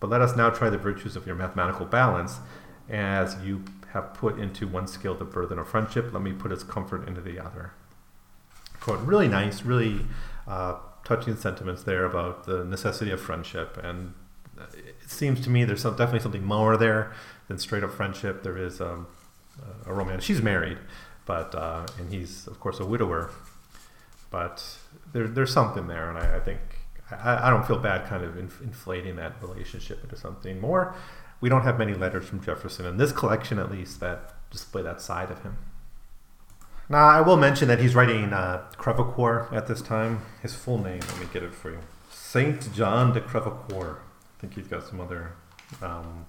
But 0.00 0.10
let 0.10 0.20
us 0.20 0.34
now 0.34 0.50
try 0.50 0.68
the 0.68 0.78
virtues 0.78 1.14
of 1.14 1.26
your 1.26 1.36
mathematical 1.36 1.86
balance, 1.86 2.40
as 2.88 3.36
you 3.44 3.64
have 3.92 4.14
put 4.14 4.38
into 4.38 4.66
one 4.66 4.88
scale 4.88 5.14
the 5.14 5.24
burden 5.24 5.58
of 5.58 5.68
friendship, 5.68 6.12
let 6.12 6.22
me 6.22 6.32
put 6.32 6.50
its 6.50 6.64
comfort 6.64 7.06
into 7.06 7.20
the 7.20 7.38
other. 7.38 7.72
Quote, 8.80 9.00
really 9.00 9.28
nice, 9.28 9.62
really 9.62 10.06
uh, 10.48 10.76
touching 11.10 11.36
sentiments 11.36 11.82
there 11.82 12.04
about 12.04 12.46
the 12.46 12.64
necessity 12.64 13.10
of 13.10 13.20
friendship. 13.20 13.76
And 13.82 14.14
it 14.74 15.10
seems 15.10 15.40
to 15.40 15.50
me 15.50 15.64
there's 15.64 15.82
some, 15.82 15.96
definitely 15.96 16.20
something 16.20 16.44
more 16.44 16.76
there 16.76 17.12
than 17.48 17.58
straight 17.58 17.82
up 17.82 17.92
friendship. 17.92 18.44
There 18.44 18.56
is 18.56 18.80
um, 18.80 19.08
a 19.86 19.92
romance. 19.92 20.22
She's 20.22 20.40
married, 20.40 20.78
but 21.26 21.52
uh, 21.54 21.86
and 21.98 22.12
he's 22.12 22.46
of 22.46 22.60
course 22.60 22.78
a 22.78 22.86
widower. 22.86 23.30
But 24.30 24.64
there, 25.12 25.26
there's 25.26 25.52
something 25.52 25.88
there, 25.88 26.08
and 26.08 26.16
I, 26.16 26.36
I 26.36 26.40
think 26.40 26.60
I, 27.10 27.48
I, 27.48 27.50
don't 27.50 27.66
feel 27.66 27.78
bad 27.78 28.08
kind 28.08 28.22
of 28.22 28.38
inf- 28.38 28.60
inflating 28.62 29.16
that 29.16 29.32
relationship 29.42 30.04
into 30.04 30.16
something 30.16 30.60
more. 30.60 30.94
We 31.40 31.48
don't 31.48 31.62
have 31.62 31.76
many 31.76 31.94
letters 31.94 32.26
from 32.28 32.40
Jefferson 32.40 32.86
in 32.86 32.98
this 32.98 33.10
collection, 33.10 33.58
at 33.58 33.68
least, 33.72 33.98
that 33.98 34.34
display 34.50 34.82
that 34.82 35.00
side 35.00 35.32
of 35.32 35.42
him. 35.42 35.56
Now, 36.90 37.06
I 37.06 37.20
will 37.20 37.36
mention 37.36 37.68
that 37.68 37.78
he's 37.78 37.94
writing 37.94 38.32
uh, 38.32 38.64
at 39.52 39.66
this 39.68 39.80
time. 39.80 40.22
His 40.42 40.56
full 40.56 40.76
name, 40.78 40.98
let 40.98 41.20
me 41.20 41.26
get 41.32 41.44
it 41.44 41.54
for 41.54 41.70
you. 41.70 41.78
Saint 42.10 42.74
John 42.74 43.12
de 43.12 43.20
Crevecoeur. 43.20 43.98
I 43.98 44.40
think 44.40 44.54
he's 44.54 44.66
got 44.66 44.84
some 44.84 45.00
other 45.00 45.34
um, 45.80 46.26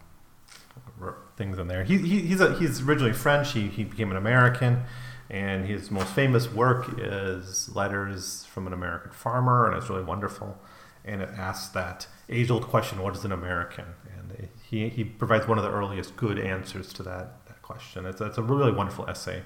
things 1.35 1.57
in 1.57 1.67
there. 1.67 1.83
He, 1.83 1.97
he, 1.97 2.21
he's 2.21 2.41
a, 2.41 2.53
he's 2.59 2.79
originally 2.81 3.11
French. 3.11 3.53
He, 3.53 3.69
he 3.69 3.83
became 3.83 4.11
an 4.11 4.17
American, 4.17 4.83
and 5.31 5.65
his 5.65 5.89
most 5.89 6.13
famous 6.13 6.51
work 6.51 6.93
is 6.99 7.75
Letters 7.75 8.45
from 8.45 8.67
an 8.67 8.73
American 8.73 9.09
Farmer, 9.09 9.65
and 9.65 9.75
it's 9.75 9.89
really 9.89 10.03
wonderful. 10.03 10.59
And 11.03 11.23
it 11.23 11.29
asks 11.29 11.69
that 11.69 12.05
age-old 12.29 12.67
question: 12.67 13.01
What 13.01 13.15
is 13.15 13.25
an 13.25 13.31
American? 13.31 13.85
And 14.15 14.49
he, 14.69 14.89
he 14.89 15.03
provides 15.03 15.47
one 15.47 15.57
of 15.57 15.63
the 15.63 15.71
earliest 15.71 16.15
good 16.15 16.37
answers 16.37 16.93
to 16.93 17.03
that, 17.03 17.47
that 17.47 17.63
question. 17.63 18.05
It's, 18.05 18.21
it's 18.21 18.37
a 18.37 18.43
really 18.43 18.71
wonderful 18.71 19.09
essay, 19.09 19.41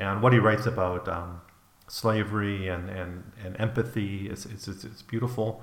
and 0.00 0.22
what 0.22 0.32
he 0.32 0.38
writes 0.38 0.66
about 0.66 1.08
um, 1.08 1.40
slavery 1.88 2.68
and, 2.68 2.88
and, 2.88 3.32
and 3.44 3.60
empathy 3.60 4.28
is 4.28 4.46
it's, 4.46 4.68
it's, 4.68 4.84
it's 4.84 5.02
beautiful. 5.02 5.62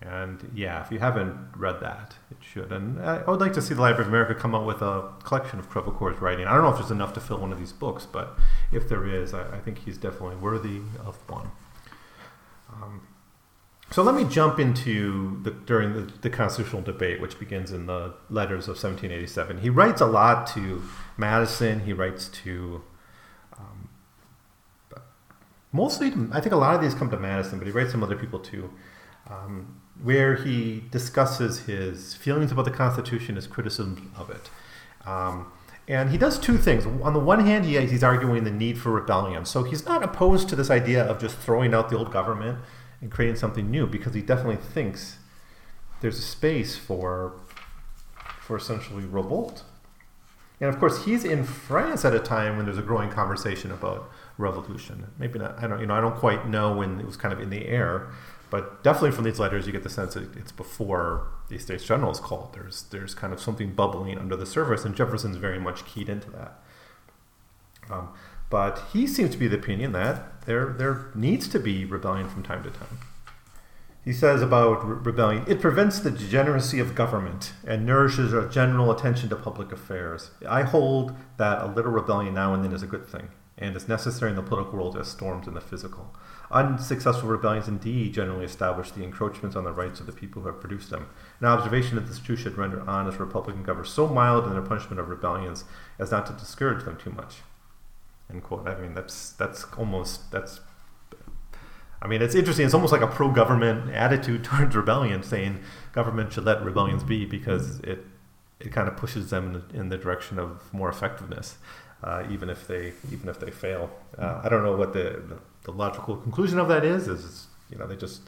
And 0.00 0.52
yeah, 0.54 0.84
if 0.84 0.92
you 0.92 1.00
haven't 1.00 1.36
read 1.56 1.80
that, 1.80 2.14
it 2.30 2.36
should. 2.40 2.70
And 2.70 3.00
I 3.00 3.28
would 3.28 3.40
like 3.40 3.52
to 3.54 3.62
see 3.62 3.74
the 3.74 3.80
Library 3.80 4.02
of 4.02 4.08
America 4.08 4.34
come 4.34 4.54
out 4.54 4.64
with 4.64 4.80
a 4.80 5.10
collection 5.24 5.58
of 5.58 5.68
Crevecoeur's 5.68 6.20
writing. 6.20 6.46
I 6.46 6.54
don't 6.54 6.62
know 6.62 6.70
if 6.70 6.78
there's 6.78 6.92
enough 6.92 7.14
to 7.14 7.20
fill 7.20 7.38
one 7.38 7.52
of 7.52 7.58
these 7.58 7.72
books, 7.72 8.06
but 8.06 8.38
if 8.70 8.88
there 8.88 9.06
is, 9.06 9.34
I, 9.34 9.56
I 9.56 9.58
think 9.58 9.78
he's 9.78 9.98
definitely 9.98 10.36
worthy 10.36 10.82
of 11.04 11.16
one. 11.28 11.50
Um, 12.72 13.08
so 13.90 14.02
let 14.02 14.14
me 14.14 14.24
jump 14.24 14.60
into 14.60 15.40
the 15.42 15.50
during 15.50 15.94
the, 15.94 16.12
the, 16.20 16.30
constitutional 16.30 16.82
debate, 16.82 17.20
which 17.20 17.38
begins 17.38 17.72
in 17.72 17.86
the 17.86 18.14
letters 18.28 18.64
of 18.64 18.76
1787. 18.76 19.58
He 19.58 19.70
writes 19.70 20.00
a 20.00 20.06
lot 20.06 20.46
to 20.48 20.82
Madison. 21.16 21.80
He 21.80 21.94
writes 21.94 22.28
to 22.44 22.82
mostly, 25.72 26.12
I 26.32 26.40
think 26.40 26.52
a 26.52 26.56
lot 26.56 26.74
of 26.74 26.80
these 26.80 26.94
come 26.94 27.10
to 27.10 27.18
Madison, 27.18 27.58
but 27.58 27.66
he 27.66 27.72
writes 27.72 27.92
some 27.92 28.02
other 28.02 28.16
people 28.16 28.38
too. 28.38 28.70
Um, 29.28 29.80
where 30.02 30.36
he 30.36 30.84
discusses 30.90 31.60
his 31.60 32.14
feelings 32.14 32.52
about 32.52 32.64
the 32.64 32.70
Constitution, 32.70 33.36
his 33.36 33.46
criticism 33.46 34.12
of 34.16 34.30
it. 34.30 34.50
Um, 35.06 35.52
and 35.88 36.10
he 36.10 36.18
does 36.18 36.38
two 36.38 36.58
things. 36.58 36.86
On 36.86 37.14
the 37.14 37.18
one 37.18 37.44
hand, 37.44 37.64
he, 37.64 37.80
he's 37.86 38.04
arguing 38.04 38.44
the 38.44 38.50
need 38.50 38.78
for 38.78 38.90
rebellion. 38.92 39.44
So 39.44 39.64
he's 39.64 39.86
not 39.86 40.02
opposed 40.02 40.48
to 40.50 40.56
this 40.56 40.70
idea 40.70 41.02
of 41.02 41.18
just 41.18 41.36
throwing 41.38 41.74
out 41.74 41.88
the 41.88 41.96
old 41.96 42.12
government 42.12 42.58
and 43.00 43.10
creating 43.10 43.36
something 43.36 43.70
new 43.70 43.86
because 43.86 44.14
he 44.14 44.20
definitely 44.20 44.56
thinks 44.56 45.16
there's 46.00 46.18
a 46.18 46.22
space 46.22 46.76
for, 46.76 47.40
for 48.40 48.56
essentially 48.56 49.04
revolt. 49.04 49.64
And 50.60 50.68
of 50.68 50.78
course, 50.78 51.04
he's 51.04 51.24
in 51.24 51.44
France 51.44 52.04
at 52.04 52.14
a 52.14 52.18
time 52.18 52.56
when 52.56 52.66
there's 52.66 52.78
a 52.78 52.82
growing 52.82 53.10
conversation 53.10 53.70
about 53.70 54.10
revolution. 54.38 55.06
Maybe 55.18 55.38
not. 55.38 55.62
I 55.62 55.66
don't. 55.66 55.80
You 55.80 55.86
know. 55.86 55.94
I 55.94 56.00
don't 56.00 56.16
quite 56.16 56.48
know 56.48 56.74
when 56.76 56.98
it 56.98 57.06
was 57.06 57.16
kind 57.16 57.32
of 57.32 57.40
in 57.40 57.50
the 57.50 57.66
air. 57.66 58.08
But 58.50 58.82
definitely 58.82 59.10
from 59.10 59.24
these 59.24 59.38
letters, 59.38 59.66
you 59.66 59.72
get 59.72 59.82
the 59.82 59.90
sense 59.90 60.14
that 60.14 60.34
it's 60.36 60.52
before 60.52 61.28
the 61.48 61.58
States 61.58 61.84
General 61.84 62.10
is 62.10 62.18
called. 62.18 62.54
There's 62.54 62.84
there's 62.84 63.14
kind 63.14 63.32
of 63.32 63.40
something 63.40 63.74
bubbling 63.74 64.18
under 64.18 64.36
the 64.36 64.46
surface, 64.46 64.84
and 64.84 64.94
Jefferson's 64.94 65.36
very 65.36 65.60
much 65.60 65.84
keyed 65.84 66.08
into 66.08 66.30
that. 66.30 66.60
Um, 67.90 68.08
but 68.50 68.82
he 68.92 69.06
seems 69.06 69.30
to 69.32 69.38
be 69.38 69.48
the 69.48 69.56
opinion 69.56 69.92
that 69.92 70.42
there 70.46 70.72
there 70.72 71.10
needs 71.14 71.46
to 71.48 71.58
be 71.58 71.84
rebellion 71.84 72.28
from 72.28 72.42
time 72.42 72.62
to 72.64 72.70
time. 72.70 72.98
He 74.04 74.12
says 74.12 74.40
about 74.40 74.86
re- 74.86 74.96
rebellion, 75.02 75.44
it 75.46 75.60
prevents 75.60 75.98
the 75.98 76.10
degeneracy 76.10 76.78
of 76.78 76.94
government 76.94 77.52
and 77.66 77.84
nourishes 77.84 78.32
a 78.32 78.48
general 78.48 78.90
attention 78.90 79.28
to 79.28 79.36
public 79.36 79.70
affairs. 79.72 80.30
I 80.48 80.62
hold 80.62 81.14
that 81.36 81.62
a 81.62 81.66
little 81.66 81.92
rebellion 81.92 82.34
now 82.34 82.54
and 82.54 82.64
then 82.64 82.72
is 82.72 82.82
a 82.82 82.86
good 82.86 83.06
thing, 83.06 83.28
and 83.58 83.76
is 83.76 83.88
necessary 83.88 84.30
in 84.30 84.36
the 84.36 84.42
political 84.42 84.78
world 84.78 84.96
as 84.96 85.08
storms 85.08 85.46
in 85.46 85.54
the 85.54 85.60
physical. 85.60 86.14
Unsuccessful 86.50 87.28
rebellions 87.28 87.68
indeed 87.68 88.14
generally 88.14 88.46
establish 88.46 88.90
the 88.90 89.04
encroachments 89.04 89.54
on 89.54 89.64
the 89.64 89.72
rights 89.72 90.00
of 90.00 90.06
the 90.06 90.12
people 90.12 90.40
who 90.40 90.48
have 90.48 90.60
produced 90.60 90.88
them. 90.88 91.08
An 91.40 91.46
observation 91.46 91.98
of 91.98 92.08
this 92.08 92.18
truth 92.18 92.38
should 92.38 92.56
render 92.56 92.88
honest 92.88 93.18
Republican 93.18 93.62
governors 93.62 93.90
so 93.90 94.06
mild 94.06 94.46
in 94.46 94.52
their 94.52 94.62
punishment 94.62 94.98
of 94.98 95.10
rebellions 95.10 95.64
as 95.98 96.10
not 96.10 96.24
to 96.26 96.32
discourage 96.32 96.84
them 96.84 96.96
too 96.96 97.10
much. 97.10 97.42
End 98.30 98.42
quote. 98.42 98.66
I 98.66 98.80
mean, 98.80 98.94
that's 98.94 99.32
that's 99.32 99.64
almost 99.76 100.30
that's. 100.30 100.60
I 102.00 102.06
mean, 102.06 102.22
it's 102.22 102.34
interesting. 102.34 102.64
It's 102.64 102.74
almost 102.74 102.92
like 102.92 103.02
a 103.02 103.06
pro-government 103.08 103.92
attitude 103.92 104.44
towards 104.44 104.74
rebellion, 104.76 105.22
saying 105.22 105.62
government 105.92 106.32
should 106.32 106.44
let 106.44 106.62
rebellions 106.64 107.04
be 107.04 107.24
because 107.24 107.80
it 107.80 108.04
it 108.60 108.72
kind 108.72 108.88
of 108.88 108.96
pushes 108.96 109.30
them 109.30 109.46
in 109.46 109.52
the, 109.52 109.80
in 109.80 109.88
the 109.88 109.96
direction 109.96 110.36
of 110.36 110.72
more 110.74 110.88
effectiveness, 110.88 111.58
uh, 112.02 112.24
even 112.28 112.50
if 112.50 112.66
they 112.66 112.92
even 113.12 113.28
if 113.28 113.38
they 113.40 113.50
fail. 113.50 113.90
Uh, 114.16 114.40
I 114.42 114.48
don't 114.48 114.62
know 114.62 114.76
what 114.76 114.92
the, 114.92 115.22
the 115.28 115.38
the 115.64 115.72
logical 115.72 116.16
conclusion 116.16 116.58
of 116.58 116.68
that 116.68 116.84
is, 116.84 117.08
is 117.08 117.46
you 117.70 117.78
know 117.78 117.86
they 117.86 117.96
just 117.96 118.22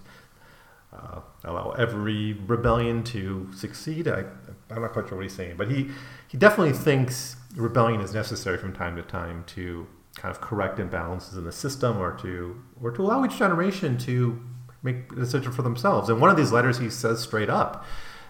uh, 0.93 1.21
allow 1.45 1.71
every 1.73 2.35
rebellion 2.35 3.03
to 3.05 3.49
succeed. 3.55 4.09
I, 4.09 4.25
I'm 4.71 4.83
not 4.83 4.93
quite 4.93 5.09
sure 5.09 5.17
what 5.17 5.23
he's 5.23 5.35
saying, 5.35 5.57
but 5.57 5.71
he 5.71 5.91
he 6.29 6.37
definitely 6.37 6.75
thinks 6.75 7.37
rebellion 7.57 8.01
is 8.01 8.15
necessary 8.15 8.59
from 8.59 8.73
time 8.73 8.97
to 8.97 9.03
time 9.03 9.45
to 9.49 9.87
kind 10.17 10.35
of 10.35 10.41
correct 10.41 10.79
imbalances 10.79 11.37
in 11.37 11.45
the 11.45 11.53
system, 11.53 11.99
or 11.99 12.17
to 12.19 12.61
or 12.83 12.91
to 12.91 13.03
allow 13.03 13.25
each 13.25 13.39
generation 13.39 13.97
to 13.99 14.41
make 14.83 15.13
a 15.13 15.17
decision 15.17 15.53
for 15.53 15.63
themselves. 15.63 16.09
And 16.09 16.21
one 16.21 16.31
of 16.31 16.37
these 16.37 16.53
letters, 16.53 16.79
he 16.79 16.91
says 16.91 17.21
straight 17.21 17.51
up 17.51 17.85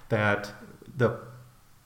that 0.09 0.53
the 0.97 1.21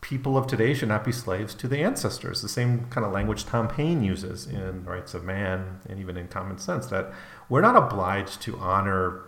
people 0.01 0.37
of 0.37 0.47
today 0.47 0.75
should 0.75 0.89
not 0.89 1.03
be 1.03 1.13
slaves 1.13 1.55
to 1.55 1.67
the 1.67 1.79
ancestors. 1.79 2.43
The 2.43 2.49
same 2.49 2.87
kind 2.91 3.07
of 3.07 3.13
language 3.13 3.47
Tom 3.47 3.69
Paine 3.69 4.03
uses 4.03 4.47
in 4.47 4.85
Rights 4.85 5.15
of 5.15 5.25
Man 5.25 5.81
and 5.89 5.99
even 5.99 6.19
in 6.19 6.29
Common 6.29 6.59
Sense 6.59 6.87
that 6.89 7.11
we're 7.49 7.63
not 7.63 7.75
obliged 7.75 8.43
to 8.43 8.59
honor 8.59 9.23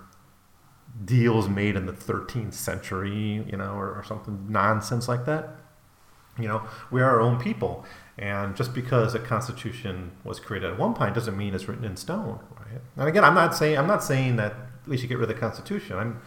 deals 1.05 1.49
made 1.49 1.77
in 1.77 1.87
the 1.87 1.93
13th 1.93 2.53
century, 2.53 3.45
you 3.47 3.57
know, 3.57 3.73
or, 3.73 3.95
or 3.95 4.05
something 4.07 4.47
nonsense 4.51 5.09
like 5.09 5.25
that. 5.25 5.49
You 6.39 6.49
know, 6.49 6.63
we 6.91 7.01
are 7.01 7.09
our 7.09 7.21
own 7.21 7.39
people. 7.39 7.87
And 8.19 8.57
just 8.57 8.73
because 8.73 9.15
a 9.15 9.19
constitution 9.19 10.13
was 10.25 10.41
created 10.41 10.71
at 10.71 10.79
one 10.79 10.95
point 10.95 11.15
doesn't 11.15 11.37
mean 11.37 11.55
it's 11.55 11.69
written 11.69 11.85
in 11.85 11.97
stone, 11.97 12.41
right? 12.59 12.81
And 12.97 13.09
again, 13.09 13.25
I'm 13.25 13.35
not 13.35 13.55
saying 13.55 13.77
I'm 13.77 13.87
not 13.87 14.03
saying 14.03 14.37
that 14.37 14.55
we 14.87 14.97
should 14.97 15.09
get 15.09 15.19
rid 15.19 15.29
of 15.29 15.35
the 15.35 15.41
constitution. 15.41 15.97
I'm 15.99 16.23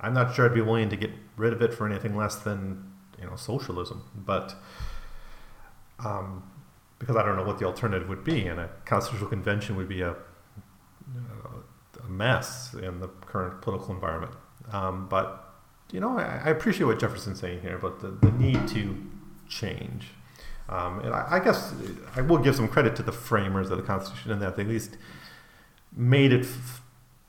I'm 0.00 0.14
not 0.14 0.34
sure 0.34 0.46
I'd 0.46 0.54
be 0.54 0.62
willing 0.62 0.88
to 0.88 0.96
get 0.96 1.10
rid 1.36 1.52
of 1.52 1.60
it 1.60 1.74
for 1.74 1.86
anything 1.86 2.16
less 2.16 2.36
than 2.36 2.92
you 3.20 3.26
know 3.26 3.36
socialism, 3.36 4.04
but 4.14 4.54
um, 6.02 6.42
because 6.98 7.16
I 7.16 7.24
don't 7.24 7.36
know 7.36 7.44
what 7.44 7.58
the 7.58 7.66
alternative 7.66 8.08
would 8.08 8.24
be, 8.24 8.46
and 8.46 8.58
a 8.58 8.70
constitutional 8.86 9.28
convention 9.28 9.76
would 9.76 9.88
be 9.88 10.00
a, 10.00 10.12
a 10.12 12.08
mess 12.08 12.74
in 12.74 13.00
the 13.00 13.08
current 13.08 13.60
political 13.60 13.94
environment. 13.94 14.32
Um, 14.72 15.08
but 15.08 15.54
you 15.92 16.00
know, 16.00 16.18
I, 16.18 16.42
I, 16.44 16.48
appreciate 16.48 16.86
what 16.86 16.98
Jefferson's 16.98 17.38
saying 17.38 17.60
here 17.60 17.76
about 17.76 18.00
the, 18.00 18.08
the 18.08 18.32
need 18.32 18.66
to 18.68 18.96
change. 19.48 20.08
Um, 20.68 21.00
and 21.00 21.14
I, 21.14 21.26
I, 21.32 21.40
guess 21.40 21.74
I 22.16 22.22
will 22.22 22.38
give 22.38 22.56
some 22.56 22.68
credit 22.68 22.96
to 22.96 23.02
the 23.02 23.12
framers 23.12 23.70
of 23.70 23.76
the 23.76 23.82
Constitution 23.82 24.30
in 24.30 24.38
that 24.38 24.56
they 24.56 24.62
at 24.62 24.68
least 24.68 24.96
made 25.94 26.32
it 26.32 26.40
f- 26.42 26.82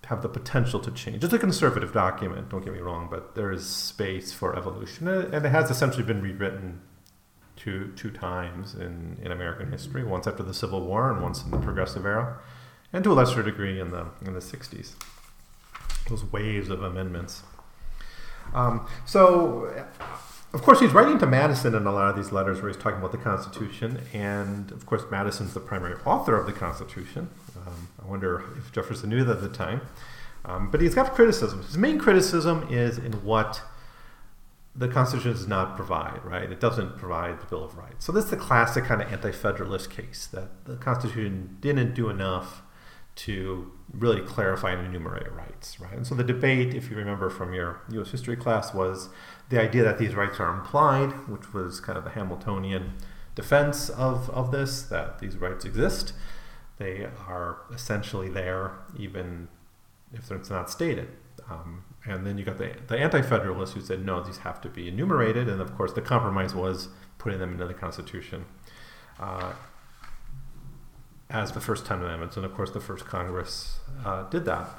have 0.06 0.22
the 0.22 0.30
potential 0.30 0.80
to 0.80 0.92
change. 0.92 1.24
It's 1.24 1.34
a 1.34 1.40
conservative 1.40 1.92
document, 1.92 2.50
don't 2.50 2.64
get 2.64 2.74
me 2.74 2.80
wrong, 2.80 3.08
but 3.10 3.36
there 3.36 3.52
is 3.52 3.68
space 3.68 4.32
for 4.32 4.56
evolution, 4.56 5.08
and 5.08 5.46
it 5.46 5.50
has 5.50 5.70
essentially 5.70 6.04
been 6.04 6.22
rewritten 6.22 6.82
two 7.56 7.92
two 7.96 8.12
times 8.12 8.76
in, 8.76 9.18
in 9.22 9.32
American 9.32 9.72
history, 9.72 10.04
once 10.04 10.28
after 10.28 10.44
the 10.44 10.54
Civil 10.54 10.86
War 10.86 11.12
and 11.12 11.22
once 11.22 11.44
in 11.44 11.52
the 11.52 11.58
Progressive 11.58 12.06
Era, 12.06 12.40
and 12.94 13.04
to 13.04 13.12
a 13.12 13.16
lesser 13.16 13.44
degree 13.44 13.80
in 13.80 13.92
the 13.92 14.08
in 14.26 14.34
the 14.34 14.40
'60s. 14.40 14.94
Those 16.10 16.24
waves 16.32 16.70
of 16.70 16.84
amendments. 16.84 17.44
Um, 18.54 18.88
so, 19.06 19.86
of 20.56 20.62
course, 20.62 20.80
he's 20.80 20.94
writing 20.94 21.20
to 21.20 21.28
Madison 21.28 21.76
in 21.76 21.86
a 21.86 21.92
lot 21.92 22.10
of 22.10 22.16
these 22.16 22.32
letters 22.32 22.62
where 22.62 22.72
he's 22.72 22.82
talking 22.82 23.00
about 23.00 23.12
the 23.12 23.18
Constitution, 23.18 24.00
and 24.14 24.72
of 24.72 24.86
course, 24.86 25.04
Madison's 25.12 25.54
the 25.54 25.60
primary 25.60 25.96
author 26.06 26.40
of 26.40 26.46
the 26.46 26.54
Constitution. 26.54 27.30
Um, 27.68 27.90
I 28.02 28.08
wonder 28.08 28.42
if 28.58 28.72
Jefferson 28.72 29.10
knew 29.10 29.26
that 29.26 29.38
at 29.38 29.42
the 29.42 29.50
time. 29.50 29.82
Um, 30.46 30.72
but 30.72 30.80
he's 30.80 30.96
got 30.96 31.14
criticism. 31.14 31.62
His 31.64 31.78
main 31.78 32.00
criticism 32.00 32.68
is 32.72 32.98
in 32.98 33.12
what 33.26 33.62
the 34.74 34.88
Constitution 34.88 35.34
does 35.34 35.48
not 35.48 35.76
provide, 35.76 36.24
right? 36.24 36.50
It 36.50 36.62
doesn't 36.62 36.98
provide 36.98 37.42
the 37.42 37.46
Bill 37.48 37.64
of 37.66 37.78
Rights. 37.78 38.06
So 38.06 38.14
this 38.14 38.26
is 38.26 38.32
the 38.32 38.38
classic 38.38 38.86
kind 38.86 39.02
of 39.02 39.12
anti-federalist 39.12 39.90
case 39.90 40.28
that 40.28 40.66
the 40.66 40.78
Constitution 40.78 41.58
didn't 41.60 41.96
do 41.96 42.10
enough 42.10 42.62
to 43.16 43.72
really 43.94 44.22
clarify 44.22 44.72
and 44.72 44.86
enumerate 44.86 45.32
rights, 45.32 45.80
right? 45.80 45.94
And 45.94 46.06
so 46.06 46.16
the 46.16 46.24
debate, 46.24 46.74
if 46.74 46.90
you 46.90 46.98
remember 46.98 47.30
from 47.30 47.54
your 47.54 47.82
U.S. 47.92 48.12
history 48.12 48.36
class, 48.36 48.74
was 48.74 49.10
the 49.50 49.62
idea 49.62 49.84
that 49.84 49.98
these 49.98 50.16
rights 50.16 50.40
are 50.40 50.54
implied, 50.54 51.12
which 51.30 51.54
was 51.54 51.80
kind 51.80 51.98
of 51.98 52.04
the 52.04 52.10
Hamiltonian 52.12 52.94
defense 53.34 53.90
of, 53.90 54.30
of 54.32 54.52
this, 54.52 54.82
that 54.84 55.20
these 55.20 55.38
rights 55.38 55.64
exist, 55.66 56.14
they 56.78 57.08
are 57.28 57.60
essentially 57.74 58.28
there, 58.28 58.74
even 58.98 59.48
if 60.14 60.30
it's 60.32 60.50
not 60.50 60.70
stated. 60.70 61.08
Um, 61.50 61.84
and 62.06 62.26
then 62.26 62.38
you 62.38 62.44
got 62.44 62.58
the, 62.58 62.76
the 62.88 62.98
anti 62.98 63.22
federalists 63.22 63.74
who 63.74 63.82
said, 63.82 64.06
no, 64.06 64.22
these 64.22 64.40
have 64.40 64.60
to 64.62 64.70
be 64.70 64.88
enumerated. 64.88 65.48
And 65.48 65.62
of 65.62 65.76
course, 65.76 65.94
the 65.94 66.02
compromise 66.02 66.54
was 66.54 66.90
putting 67.18 67.40
them 67.40 67.54
into 67.54 67.66
the 67.66 67.74
Constitution 67.74 68.46
uh, 69.20 69.54
as 71.30 71.52
the 71.52 71.60
first 71.60 71.86
10 71.86 72.02
amendments. 72.02 72.36
And 72.38 72.46
of 72.46 72.54
course, 72.54 72.72
the 72.72 72.80
first 72.80 73.06
Congress 73.06 73.80
uh, 74.06 74.30
did 74.30 74.46
that. 74.46 74.70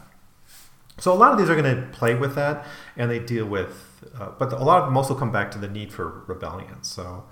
So 0.98 1.12
a 1.12 1.14
lot 1.14 1.32
of 1.32 1.38
these 1.38 1.50
are 1.50 1.60
going 1.60 1.76
to 1.76 1.88
play 1.92 2.14
with 2.14 2.34
that, 2.36 2.64
and 2.96 3.10
they 3.10 3.18
deal 3.18 3.44
with, 3.44 4.04
uh, 4.18 4.30
but 4.38 4.52
a 4.52 4.64
lot 4.64 4.80
of 4.80 4.86
them 4.86 4.96
also 4.96 5.14
come 5.14 5.30
back 5.30 5.50
to 5.50 5.58
the 5.58 5.68
need 5.68 5.92
for 5.92 6.22
rebellion. 6.26 6.82
So 6.82 7.24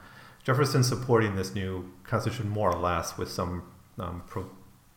Jefferson 0.43 0.85
supporting 0.85 1.35
this 1.35 1.55
new 1.55 1.91
constitution 2.05 2.51
more 2.51 2.71
or 2.71 2.79
less 2.79 3.17
with 3.17 3.31
some 3.31 3.63
um, 3.99 4.23
pro- 4.27 4.51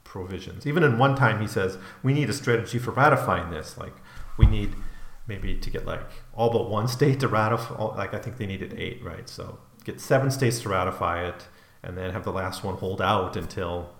provisions. 0.04 0.68
Even 0.68 0.84
in 0.84 0.98
one 0.98 1.16
time, 1.16 1.40
he 1.40 1.48
says 1.48 1.78
we 2.04 2.14
need 2.14 2.30
a 2.30 2.34
strategy 2.34 2.78
for 2.78 2.92
ratifying 2.92 3.52
this. 3.52 3.78
Like 3.78 3.94
we 4.38 4.46
need 4.46 4.76
maybe 5.28 5.56
to 5.56 5.70
get 5.70 5.86
like 5.86 6.02
all 6.34 6.50
but 6.50 6.70
one 6.70 6.90
state 6.90 7.22
to 7.22 7.30
ratify. 7.30 7.82
Like 7.96 8.14
I 8.14 8.20
think 8.20 8.38
they 8.38 8.46
needed 8.46 8.74
eight, 8.78 9.02
right? 9.02 9.30
So 9.30 9.60
get 9.86 10.02
seven 10.02 10.30
states 10.30 10.60
to 10.62 10.70
ratify 10.70 11.26
it, 11.26 11.48
and 11.82 11.98
then 11.98 12.12
have 12.12 12.26
the 12.26 12.34
last 12.34 12.66
one 12.66 12.76
hold 12.76 13.02
out 13.02 13.38
until 13.38 13.94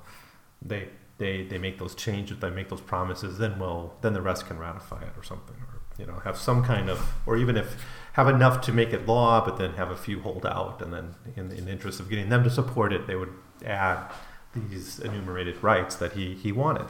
they 0.62 0.90
they 1.18 1.44
they 1.44 1.58
make 1.58 1.80
those 1.80 1.96
changes, 1.96 2.40
they 2.40 2.50
make 2.50 2.70
those 2.70 2.82
promises. 2.82 3.38
Then 3.38 3.60
we'll 3.60 3.94
then 4.02 4.14
the 4.14 4.22
rest 4.22 4.48
can 4.48 4.58
ratify 4.58 5.02
it 5.02 5.14
or 5.18 5.24
something, 5.24 5.56
or 5.56 5.82
you 5.98 6.06
know 6.06 6.20
have 6.24 6.38
some 6.38 6.64
kind 6.64 6.90
of, 6.90 7.14
or 7.26 7.38
even 7.38 7.58
if 7.58 7.84
have 8.14 8.28
enough 8.28 8.62
to 8.62 8.72
make 8.72 8.94
it 8.94 9.08
law, 9.08 9.44
but 9.44 9.58
then 9.58 9.74
have 9.74 9.92
a 9.92 9.96
few 9.96 10.20
hold 10.22 10.46
out, 10.46 10.82
and 10.82 10.94
then 10.94 11.16
in, 11.36 11.52
in 11.52 11.66
the 11.66 11.72
interest 11.72 12.00
of 12.00 12.10
getting 12.10 12.30
them 12.30 12.44
to 12.44 12.50
support 12.50 12.94
it, 12.94 13.08
they 13.08 13.16
would 13.16 13.34
add 13.66 14.12
these 14.56 15.00
enumerated 15.00 15.62
rights 15.64 15.96
that 15.96 16.14
he 16.14 16.34
he 16.36 16.52
wanted. 16.52 16.88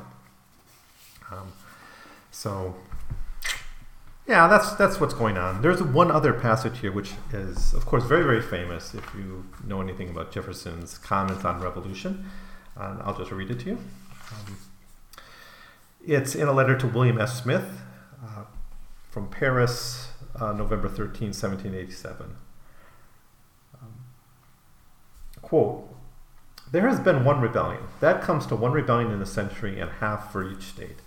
Um, 1.31 1.51
so 2.31 2.75
yeah, 4.27 4.47
that's 4.47 4.73
that's 4.73 4.99
what's 4.99 5.13
going 5.13 5.37
on. 5.37 5.61
There's 5.61 5.81
one 5.81 6.11
other 6.11 6.33
passage 6.33 6.79
here, 6.79 6.91
which 6.91 7.13
is, 7.31 7.73
of 7.73 7.85
course, 7.85 8.03
very 8.03 8.23
very 8.23 8.41
famous. 8.41 8.93
If 8.93 9.15
you 9.15 9.45
know 9.65 9.79
anything 9.81 10.09
about 10.09 10.31
Jefferson's 10.33 10.97
comments 10.97 11.45
on 11.45 11.61
revolution, 11.61 12.25
and 12.79 13.01
I'll 13.01 13.17
just 13.17 13.31
read 13.31 13.49
it 13.49 13.59
to 13.61 13.65
you. 13.65 13.77
Um, 14.31 14.57
it's 16.05 16.35
in 16.35 16.47
a 16.47 16.53
letter 16.53 16.77
to 16.77 16.87
William 16.87 17.19
S. 17.19 17.41
Smith 17.41 17.81
uh, 18.23 18.45
from 19.09 19.29
Paris, 19.29 20.09
uh, 20.39 20.53
November 20.53 20.87
13, 20.87 21.29
1787. 21.29 22.35
Um, 23.81 23.93
quote 25.41 25.89
There 26.71 26.87
has 26.87 26.99
been 26.99 27.25
one 27.25 27.41
rebellion. 27.41 27.83
That 27.99 28.21
comes 28.21 28.45
to 28.47 28.55
one 28.55 28.71
rebellion 28.71 29.11
in 29.11 29.21
a 29.21 29.25
century 29.25 29.79
and 29.79 29.89
a 29.89 29.93
half 29.93 30.31
for 30.31 30.49
each 30.49 30.63
state. 30.63 30.97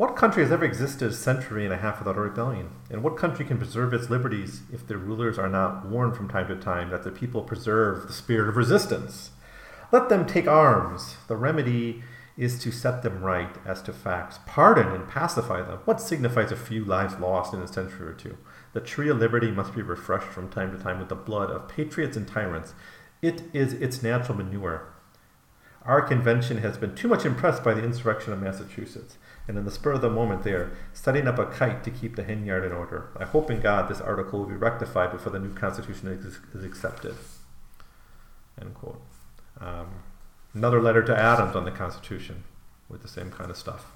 What 0.00 0.16
country 0.16 0.42
has 0.42 0.50
ever 0.50 0.64
existed 0.64 1.10
a 1.10 1.14
century 1.14 1.66
and 1.66 1.74
a 1.74 1.76
half 1.76 1.98
without 1.98 2.16
a 2.16 2.20
rebellion? 2.22 2.70
And 2.90 3.02
what 3.02 3.18
country 3.18 3.44
can 3.44 3.58
preserve 3.58 3.92
its 3.92 4.08
liberties 4.08 4.62
if 4.72 4.86
their 4.86 4.96
rulers 4.96 5.38
are 5.38 5.48
not 5.48 5.84
warned 5.84 6.16
from 6.16 6.26
time 6.26 6.48
to 6.48 6.56
time 6.56 6.88
that 6.88 7.02
the 7.02 7.10
people 7.10 7.42
preserve 7.42 8.06
the 8.06 8.14
spirit 8.14 8.48
of 8.48 8.56
resistance? 8.56 9.30
Let 9.92 10.08
them 10.08 10.26
take 10.26 10.46
arms. 10.46 11.16
The 11.26 11.36
remedy 11.36 12.02
is 12.36 12.58
to 12.62 12.70
set 12.70 13.02
them 13.02 13.22
right 13.22 13.56
as 13.66 13.82
to 13.82 13.92
facts, 13.92 14.38
pardon 14.46 14.88
and 14.88 15.08
pacify 15.08 15.62
them. 15.62 15.80
What 15.84 16.00
signifies 16.00 16.52
a 16.52 16.56
few 16.56 16.84
lives 16.84 17.18
lost 17.18 17.52
in 17.52 17.60
a 17.60 17.66
century 17.66 18.08
or 18.08 18.14
two? 18.14 18.38
The 18.72 18.80
tree 18.80 19.08
of 19.08 19.18
liberty 19.18 19.50
must 19.50 19.74
be 19.74 19.82
refreshed 19.82 20.28
from 20.28 20.48
time 20.48 20.76
to 20.76 20.82
time 20.82 21.00
with 21.00 21.08
the 21.08 21.16
blood 21.16 21.50
of 21.50 21.68
patriots 21.68 22.16
and 22.16 22.26
tyrants. 22.26 22.72
It 23.20 23.42
is 23.52 23.74
its 23.74 24.02
natural 24.02 24.38
manure. 24.38 24.94
Our 25.84 26.02
convention 26.02 26.58
has 26.58 26.78
been 26.78 26.94
too 26.94 27.08
much 27.08 27.24
impressed 27.24 27.64
by 27.64 27.74
the 27.74 27.84
insurrection 27.84 28.32
of 28.32 28.40
Massachusetts 28.40 29.18
and 29.48 29.58
in 29.58 29.64
the 29.64 29.70
spur 29.70 29.92
of 29.92 30.00
the 30.02 30.10
moment 30.10 30.44
they 30.44 30.52
are 30.52 30.72
setting 30.92 31.26
up 31.26 31.38
a 31.38 31.46
kite 31.46 31.82
to 31.84 31.90
keep 31.90 32.16
the 32.16 32.22
hen 32.22 32.46
yard 32.46 32.64
in 32.64 32.72
order. 32.72 33.08
I 33.18 33.24
hope 33.24 33.50
in 33.50 33.60
God 33.60 33.88
this 33.88 34.00
article 34.00 34.38
will 34.38 34.46
be 34.46 34.54
rectified 34.54 35.10
before 35.10 35.32
the 35.32 35.38
new 35.38 35.52
constitution 35.52 36.08
is, 36.08 36.38
is 36.54 36.64
accepted. 36.64 37.16
End 38.60 38.74
quote. 38.74 39.02
Um, 39.60 39.88
another 40.54 40.80
letter 40.80 41.02
to 41.02 41.16
Adams 41.16 41.54
on 41.54 41.64
the 41.64 41.70
Constitution 41.70 42.44
with 42.88 43.02
the 43.02 43.08
same 43.08 43.30
kind 43.30 43.50
of 43.50 43.56
stuff. 43.56 43.92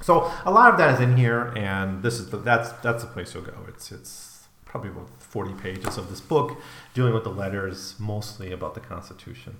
So 0.00 0.30
a 0.44 0.50
lot 0.50 0.70
of 0.70 0.78
that 0.78 0.94
is 0.94 1.00
in 1.00 1.16
here, 1.16 1.52
and 1.56 2.02
this 2.02 2.18
is 2.18 2.30
the, 2.30 2.38
that's 2.38 2.72
that's 2.72 3.04
the 3.04 3.10
place 3.10 3.34
you'll 3.34 3.44
go. 3.44 3.64
It's 3.68 3.92
it's 3.92 4.46
probably 4.64 4.90
about 4.90 5.10
40 5.22 5.54
pages 5.54 5.96
of 5.96 6.10
this 6.10 6.20
book 6.20 6.60
dealing 6.94 7.14
with 7.14 7.24
the 7.24 7.30
letters 7.30 7.94
mostly 7.98 8.50
about 8.50 8.74
the 8.74 8.80
Constitution. 8.80 9.58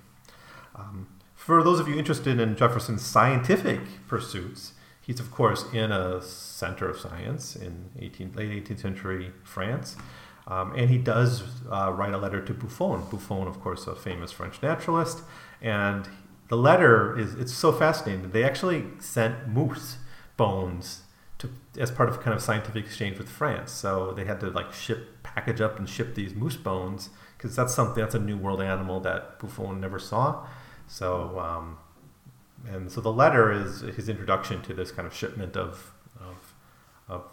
Um, 0.75 1.07
for 1.35 1.63
those 1.63 1.79
of 1.79 1.87
you 1.87 1.95
interested 1.95 2.39
in 2.39 2.55
Jefferson's 2.57 3.05
scientific 3.05 3.79
pursuits, 4.07 4.73
He's, 5.05 5.19
of 5.19 5.29
course, 5.29 5.71
in 5.71 5.91
a 5.91 6.19
center 6.19 6.89
of 6.89 6.97
science 6.97 7.55
in 7.55 7.91
18, 7.99 8.33
late 8.33 8.65
18th 8.65 8.79
century 8.79 9.31
France. 9.43 9.97
Um, 10.47 10.73
and 10.75 10.89
he 10.89 10.97
does 10.97 11.43
uh, 11.71 11.91
write 11.91 12.13
a 12.13 12.17
letter 12.17 12.41
to 12.41 12.53
Buffon. 12.53 13.03
Buffon, 13.09 13.47
of 13.47 13.59
course, 13.59 13.87
a 13.87 13.95
famous 13.95 14.31
French 14.31 14.61
naturalist. 14.61 15.23
And 15.61 16.07
the 16.49 16.57
letter 16.57 17.17
is 17.17 17.33
it's 17.33 17.53
so 17.53 17.71
fascinating. 17.71 18.29
They 18.29 18.43
actually 18.43 18.85
sent 18.99 19.47
moose 19.47 19.97
bones 20.37 21.01
to, 21.39 21.49
as 21.79 21.89
part 21.89 22.09
of 22.09 22.21
kind 22.21 22.35
of 22.35 22.41
scientific 22.41 22.85
exchange 22.85 23.17
with 23.17 23.29
France. 23.29 23.71
So 23.71 24.13
they 24.13 24.25
had 24.25 24.39
to 24.41 24.49
like 24.51 24.71
ship, 24.71 25.23
package 25.23 25.61
up 25.61 25.79
and 25.79 25.89
ship 25.89 26.13
these 26.13 26.35
moose 26.35 26.55
bones 26.55 27.09
because 27.37 27.55
that's 27.55 27.73
something 27.73 28.03
that's 28.03 28.15
a 28.15 28.19
new 28.19 28.37
world 28.37 28.61
animal 28.61 28.99
that 29.01 29.39
Buffon 29.39 29.81
never 29.81 29.97
saw. 29.97 30.45
So 30.87 31.39
um, 31.39 31.77
and 32.67 32.91
so 32.91 33.01
the 33.01 33.11
letter 33.11 33.51
is 33.51 33.81
his 33.81 34.09
introduction 34.09 34.61
to 34.63 34.73
this 34.73 34.91
kind 34.91 35.07
of 35.07 35.13
shipment 35.13 35.55
of 35.55 35.91
of, 36.19 36.53
of 37.07 37.23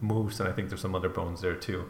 moose, 0.00 0.40
and 0.40 0.48
I 0.48 0.52
think 0.52 0.68
there's 0.68 0.80
some 0.80 0.94
other 0.94 1.08
bones 1.08 1.40
there 1.40 1.54
too. 1.54 1.88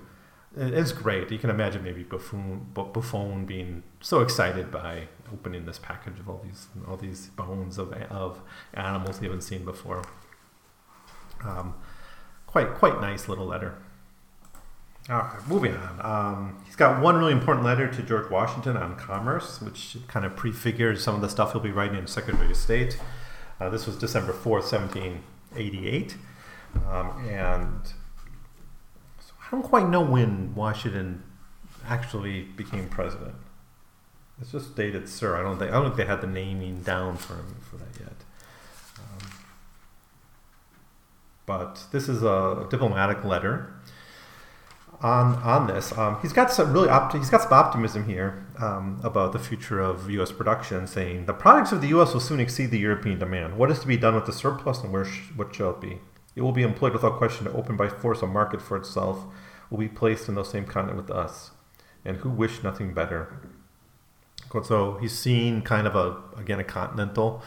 It's 0.54 0.92
great. 0.92 1.30
You 1.30 1.38
can 1.38 1.50
imagine 1.50 1.82
maybe 1.82 2.02
Buffon, 2.02 3.44
being 3.46 3.82
so 4.00 4.20
excited 4.20 4.70
by 4.70 5.08
opening 5.32 5.64
this 5.64 5.78
package 5.78 6.18
of 6.20 6.28
all 6.28 6.42
these 6.44 6.66
all 6.86 6.96
these 6.96 7.28
bones 7.28 7.78
of 7.78 7.92
of 8.10 8.40
animals 8.74 9.18
he 9.18 9.24
haven't 9.24 9.42
seen 9.42 9.64
before. 9.64 10.02
Um, 11.42 11.74
quite 12.46 12.74
quite 12.74 13.00
nice 13.00 13.28
little 13.28 13.46
letter. 13.46 13.78
All 15.08 15.16
right, 15.16 15.48
moving 15.48 15.74
on. 15.74 16.00
Um, 16.04 16.62
he's 16.64 16.76
got 16.76 17.02
one 17.02 17.16
really 17.16 17.32
important 17.32 17.64
letter 17.64 17.88
to 17.88 18.02
George 18.02 18.30
Washington 18.30 18.76
on 18.76 18.94
commerce, 18.96 19.60
which 19.60 19.96
kind 20.06 20.24
of 20.24 20.36
prefigures 20.36 21.02
some 21.02 21.16
of 21.16 21.22
the 21.22 21.28
stuff 21.28 21.52
he'll 21.52 21.60
be 21.60 21.72
writing 21.72 21.98
in 21.98 22.06
Secretary 22.06 22.48
of 22.48 22.56
State. 22.56 23.00
Uh, 23.58 23.68
this 23.68 23.86
was 23.86 23.96
December 23.96 24.32
4th, 24.32 24.70
1788. 24.70 26.16
Um, 26.88 27.26
and 27.28 27.80
so 27.82 27.94
I 27.94 28.01
don't 29.52 29.62
quite 29.62 29.88
know 29.88 30.00
when 30.00 30.54
Washington 30.54 31.22
actually 31.86 32.42
became 32.42 32.88
president. 32.88 33.34
It's 34.40 34.50
just 34.50 34.74
dated 34.74 35.08
Sir. 35.08 35.36
I 35.36 35.42
don't 35.42 35.58
think 35.58 35.70
I 35.70 35.74
don't 35.74 35.84
think 35.84 35.96
they 35.96 36.06
had 36.06 36.20
the 36.20 36.26
naming 36.26 36.82
down 36.82 37.16
for 37.16 37.34
him 37.34 37.56
for 37.60 37.76
that 37.76 38.00
yet. 38.00 38.16
Um, 38.98 39.28
but 41.46 41.84
this 41.92 42.08
is 42.08 42.22
a 42.22 42.66
diplomatic 42.70 43.24
letter 43.24 43.74
on 45.02 45.34
on 45.36 45.66
this. 45.66 45.96
Um, 45.96 46.18
he's 46.22 46.32
got 46.32 46.50
some 46.50 46.72
really 46.72 46.88
opt- 46.88 47.14
he's 47.14 47.30
got 47.30 47.42
some 47.42 47.52
optimism 47.52 48.06
here 48.08 48.46
um, 48.58 49.00
about 49.04 49.32
the 49.32 49.38
future 49.38 49.80
of 49.80 50.08
U.S. 50.10 50.32
production, 50.32 50.86
saying 50.86 51.26
the 51.26 51.34
products 51.34 51.72
of 51.72 51.82
the 51.82 51.88
U.S. 51.88 52.14
will 52.14 52.20
soon 52.20 52.40
exceed 52.40 52.70
the 52.70 52.78
European 52.78 53.18
demand. 53.18 53.58
What 53.58 53.70
is 53.70 53.80
to 53.80 53.86
be 53.86 53.98
done 53.98 54.14
with 54.14 54.26
the 54.26 54.32
surplus, 54.32 54.82
and 54.82 54.92
where 54.92 55.04
sh- 55.04 55.30
what 55.36 55.54
shall 55.54 55.70
it 55.70 55.80
be? 55.80 55.98
It 56.34 56.42
will 56.42 56.52
be 56.52 56.62
employed 56.62 56.92
without 56.92 57.18
question 57.18 57.44
to 57.46 57.52
open 57.52 57.76
by 57.76 57.88
force 57.88 58.22
a 58.22 58.26
market 58.26 58.62
for 58.62 58.76
itself. 58.76 59.24
Will 59.70 59.78
be 59.78 59.88
placed 59.88 60.28
in 60.28 60.34
the 60.34 60.44
same 60.44 60.66
continent 60.66 60.98
with 60.98 61.10
us, 61.10 61.52
and 62.04 62.18
who 62.18 62.28
wish 62.28 62.62
nothing 62.62 62.92
better. 62.92 63.48
So 64.64 64.98
he's 64.98 65.18
seen 65.18 65.62
kind 65.62 65.86
of 65.86 65.96
a 65.96 66.18
again 66.38 66.60
a 66.60 66.64
continental 66.64 67.42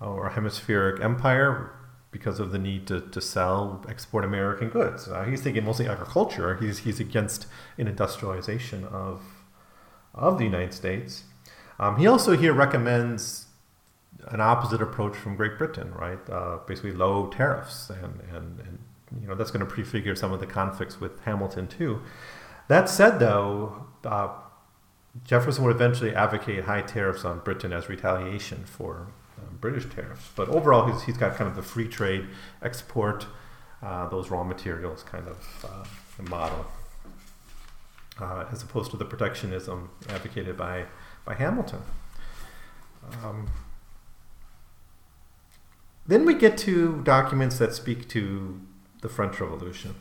or 0.00 0.30
hemispheric 0.30 1.00
empire 1.00 1.70
because 2.10 2.40
of 2.40 2.50
the 2.50 2.58
need 2.58 2.86
to, 2.88 3.00
to 3.00 3.20
sell, 3.20 3.84
export 3.88 4.24
American 4.24 4.68
goods. 4.68 5.08
Uh, 5.08 5.24
he's 5.24 5.42
thinking 5.42 5.64
mostly 5.64 5.86
agriculture. 5.86 6.56
He's, 6.56 6.78
he's 6.78 6.98
against 6.98 7.46
an 7.78 7.86
industrialization 7.86 8.84
of, 8.84 9.22
of 10.14 10.38
the 10.38 10.44
United 10.44 10.74
States. 10.74 11.24
Um, 11.78 11.98
he 11.98 12.06
also 12.06 12.36
here 12.36 12.52
recommends 12.52 13.46
an 14.28 14.40
opposite 14.40 14.82
approach 14.82 15.16
from 15.16 15.36
Great 15.36 15.58
Britain, 15.58 15.92
right? 15.94 16.18
Uh, 16.30 16.58
basically 16.66 16.92
low 16.92 17.28
tariffs, 17.28 17.90
and, 17.90 18.20
and, 18.34 18.60
and 18.60 18.78
you 19.20 19.28
know 19.28 19.34
that's 19.34 19.50
going 19.50 19.64
to 19.66 19.72
prefigure 19.72 20.14
some 20.14 20.32
of 20.32 20.40
the 20.40 20.46
conflicts 20.46 21.00
with 21.00 21.20
Hamilton 21.24 21.66
too. 21.66 22.02
That 22.68 22.88
said, 22.88 23.18
though, 23.18 23.86
uh, 24.04 24.28
Jefferson 25.24 25.64
would 25.64 25.74
eventually 25.74 26.14
advocate 26.14 26.64
high 26.64 26.82
tariffs 26.82 27.24
on 27.24 27.40
Britain 27.40 27.72
as 27.72 27.88
retaliation 27.88 28.64
for 28.64 29.08
British 29.60 29.86
tariffs. 29.92 30.28
But 30.34 30.48
overall, 30.48 30.90
he's, 30.90 31.02
he's 31.02 31.16
got 31.16 31.36
kind 31.36 31.48
of 31.48 31.56
the 31.56 31.62
free 31.62 31.88
trade, 31.88 32.26
export 32.62 33.26
uh, 33.82 34.08
those 34.08 34.30
raw 34.30 34.44
materials 34.44 35.02
kind 35.02 35.26
of 35.28 35.66
uh, 35.68 36.22
model, 36.30 36.66
uh, 38.20 38.44
as 38.52 38.62
opposed 38.62 38.90
to 38.90 38.96
the 38.96 39.04
protectionism 39.04 39.90
advocated 40.08 40.56
by, 40.56 40.84
by 41.24 41.34
Hamilton. 41.34 41.80
Um, 43.24 43.50
then 46.10 46.24
we 46.24 46.34
get 46.34 46.58
to 46.58 47.02
documents 47.02 47.58
that 47.58 47.74
speak 47.74 48.08
to 48.08 48.60
the 49.00 49.08
French 49.08 49.40
Revolution. 49.40 49.94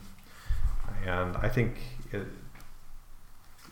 And 1.05 1.37
I 1.37 1.49
think 1.49 1.77
it, 2.11 2.27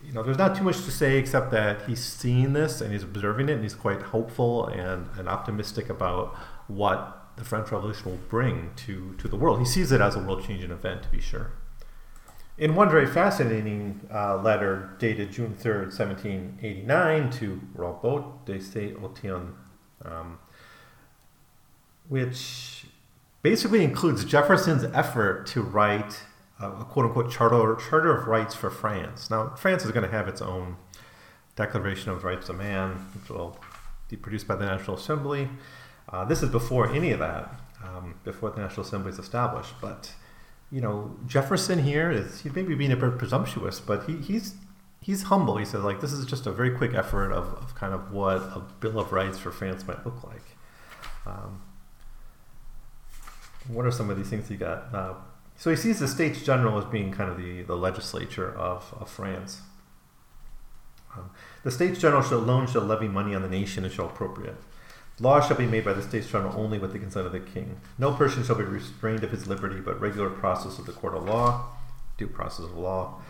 you 0.04 0.12
know, 0.12 0.22
there's 0.22 0.38
not 0.38 0.56
too 0.56 0.62
much 0.62 0.84
to 0.84 0.90
say 0.90 1.18
except 1.18 1.50
that 1.50 1.82
he's 1.86 2.02
seeing 2.02 2.52
this 2.52 2.80
and 2.80 2.92
he's 2.92 3.02
observing 3.02 3.48
it 3.48 3.54
and 3.54 3.62
he's 3.62 3.74
quite 3.74 4.02
hopeful 4.02 4.66
and, 4.66 5.08
and 5.18 5.28
optimistic 5.28 5.88
about 5.88 6.34
what 6.68 7.28
the 7.36 7.44
French 7.44 7.70
Revolution 7.70 8.10
will 8.10 8.20
bring 8.28 8.70
to, 8.76 9.14
to 9.18 9.28
the 9.28 9.36
world. 9.36 9.58
He 9.58 9.64
sees 9.64 9.92
it 9.92 10.00
as 10.00 10.16
a 10.16 10.20
world 10.20 10.44
changing 10.44 10.70
event, 10.70 11.02
to 11.04 11.08
be 11.08 11.20
sure. 11.20 11.52
In 12.56 12.74
one 12.74 12.90
very 12.90 13.06
fascinating 13.06 14.00
uh, 14.12 14.36
letter 14.42 14.96
dated 14.98 15.30
June 15.30 15.54
3rd, 15.54 15.96
1789, 15.96 17.30
to 17.30 17.60
Rabaut 17.76 18.44
de 18.44 18.60
Saint 18.60 18.96
Etienne, 19.02 19.54
um, 20.04 20.38
which 22.08 22.86
basically 23.42 23.84
includes 23.84 24.24
Jefferson's 24.24 24.84
effort 24.84 25.46
to 25.48 25.62
write 25.62 26.22
a, 26.60 26.70
quote 26.84 27.06
unquote 27.06 27.30
charter, 27.30 27.76
charter 27.88 28.16
of 28.16 28.26
rights 28.26 28.54
for 28.54 28.70
France. 28.70 29.30
Now, 29.30 29.54
France 29.56 29.84
is 29.84 29.90
going 29.90 30.04
to 30.04 30.10
have 30.10 30.28
its 30.28 30.42
own 30.42 30.76
Declaration 31.56 32.10
of 32.10 32.24
Rights 32.24 32.48
of 32.48 32.56
Man, 32.56 32.92
which 33.14 33.28
will 33.30 33.58
be 34.08 34.16
produced 34.16 34.46
by 34.46 34.56
the 34.56 34.64
National 34.64 34.96
Assembly. 34.96 35.48
Uh, 36.08 36.24
this 36.24 36.42
is 36.42 36.50
before 36.50 36.92
any 36.92 37.10
of 37.10 37.18
that, 37.18 37.60
um, 37.84 38.14
before 38.24 38.50
the 38.50 38.60
National 38.60 38.86
Assembly 38.86 39.10
is 39.10 39.18
established. 39.18 39.74
But 39.80 40.14
you 40.70 40.80
know, 40.80 41.16
Jefferson 41.26 41.82
here 41.82 42.10
is 42.10 42.40
he's 42.40 42.54
maybe 42.54 42.74
being 42.74 42.92
a 42.92 42.96
bit 42.96 43.18
presumptuous, 43.18 43.80
but 43.80 44.04
he, 44.04 44.16
he's 44.18 44.54
he's 45.00 45.24
humble. 45.24 45.56
He 45.56 45.64
says 45.64 45.82
like 45.82 46.00
this 46.00 46.12
is 46.12 46.26
just 46.26 46.46
a 46.46 46.52
very 46.52 46.70
quick 46.70 46.94
effort 46.94 47.32
of, 47.32 47.46
of 47.54 47.74
kind 47.74 47.92
of 47.92 48.12
what 48.12 48.36
a 48.36 48.62
Bill 48.80 48.98
of 48.98 49.12
Rights 49.12 49.38
for 49.38 49.50
France 49.50 49.86
might 49.86 50.04
look 50.04 50.22
like. 50.24 50.56
Um, 51.26 51.62
what 53.66 53.84
are 53.84 53.90
some 53.90 54.10
of 54.10 54.16
these 54.16 54.28
things 54.28 54.48
he 54.48 54.56
got? 54.56 54.94
Uh, 54.94 55.14
so 55.56 55.70
he 55.70 55.76
sees 55.76 55.98
the 55.98 56.08
States 56.08 56.42
General 56.42 56.78
as 56.78 56.84
being 56.84 57.12
kind 57.12 57.30
of 57.30 57.36
the, 57.36 57.62
the 57.62 57.76
legislature 57.76 58.54
of, 58.56 58.94
of 59.00 59.10
France. 59.10 59.62
Um, 61.16 61.30
the 61.64 61.70
States 61.70 61.98
General 61.98 62.22
shall 62.22 62.38
alone 62.38 62.66
shall 62.68 62.82
levy 62.82 63.08
money 63.08 63.34
on 63.34 63.42
the 63.42 63.48
nation 63.48 63.84
and 63.84 63.92
shall 63.92 64.06
appropriate. 64.06 64.56
Laws 65.20 65.46
shall 65.46 65.56
be 65.56 65.66
made 65.66 65.84
by 65.84 65.92
the 65.94 66.02
States 66.02 66.30
General 66.30 66.54
only 66.56 66.78
with 66.78 66.92
the 66.92 66.98
consent 66.98 67.26
of 67.26 67.32
the 67.32 67.40
King. 67.40 67.80
No 67.98 68.12
person 68.12 68.44
shall 68.44 68.54
be 68.54 68.62
restrained 68.62 69.24
of 69.24 69.32
his 69.32 69.48
liberty, 69.48 69.80
but 69.80 70.00
regular 70.00 70.30
process 70.30 70.78
of 70.78 70.86
the 70.86 70.92
court 70.92 71.14
of 71.14 71.24
law, 71.24 71.70
due 72.16 72.28
process 72.28 72.66
of 72.66 72.76
law. 72.76 73.20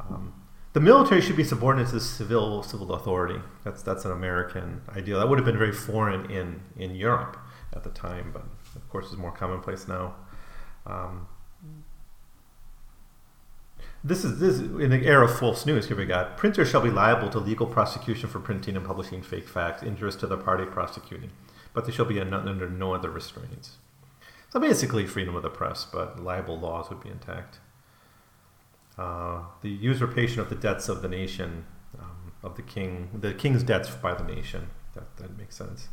Um, 0.00 0.32
the 0.72 0.80
military 0.80 1.20
should 1.20 1.36
be 1.36 1.44
subordinate 1.44 1.88
to 1.88 1.94
the 1.94 2.00
civil 2.00 2.62
civil 2.62 2.92
authority. 2.94 3.40
That's 3.64 3.82
that's 3.82 4.04
an 4.06 4.12
American 4.12 4.80
ideal. 4.94 5.18
That 5.18 5.28
would 5.28 5.38
have 5.38 5.46
been 5.46 5.58
very 5.58 5.72
foreign 5.72 6.30
in 6.30 6.60
in 6.76 6.94
Europe 6.94 7.36
at 7.74 7.84
the 7.84 7.90
time, 7.90 8.30
but 8.32 8.44
of 8.76 8.88
course 8.90 9.06
is 9.10 9.16
more 9.16 9.32
commonplace 9.32 9.88
now. 9.88 10.14
Um, 10.86 11.26
this 14.04 14.24
is 14.24 14.38
this 14.38 14.58
in 14.58 14.90
the 14.90 15.04
era 15.04 15.24
of 15.24 15.38
false 15.38 15.66
news. 15.66 15.88
Here 15.88 15.96
we 15.96 16.04
got 16.06 16.36
printers 16.36 16.70
shall 16.70 16.80
be 16.80 16.90
liable 16.90 17.28
to 17.30 17.38
legal 17.38 17.66
prosecution 17.66 18.28
for 18.28 18.38
printing 18.38 18.76
and 18.76 18.86
publishing 18.86 19.22
fake 19.22 19.48
facts, 19.48 19.82
injurious 19.82 20.16
to 20.16 20.26
the 20.26 20.36
party 20.36 20.64
prosecuting, 20.64 21.30
but 21.72 21.86
they 21.86 21.92
shall 21.92 22.04
be 22.04 22.20
under 22.20 22.68
no 22.68 22.94
other 22.94 23.10
restraints. 23.10 23.78
So 24.50 24.60
basically, 24.60 25.06
freedom 25.06 25.34
of 25.34 25.42
the 25.42 25.50
press, 25.50 25.84
but 25.84 26.22
libel 26.22 26.58
laws 26.58 26.88
would 26.88 27.02
be 27.02 27.10
intact. 27.10 27.58
Uh, 28.96 29.42
the 29.60 29.70
usurpation 29.70 30.40
of 30.40 30.48
the 30.48 30.54
debts 30.54 30.88
of 30.88 31.02
the 31.02 31.08
nation, 31.08 31.66
um, 31.98 32.32
of 32.42 32.56
the 32.56 32.62
king, 32.62 33.10
the 33.12 33.34
king's 33.34 33.62
debts 33.62 33.90
by 33.90 34.14
the 34.14 34.24
nation. 34.24 34.68
That 34.94 35.16
that 35.16 35.36
makes 35.36 35.56
sense. 35.56 35.88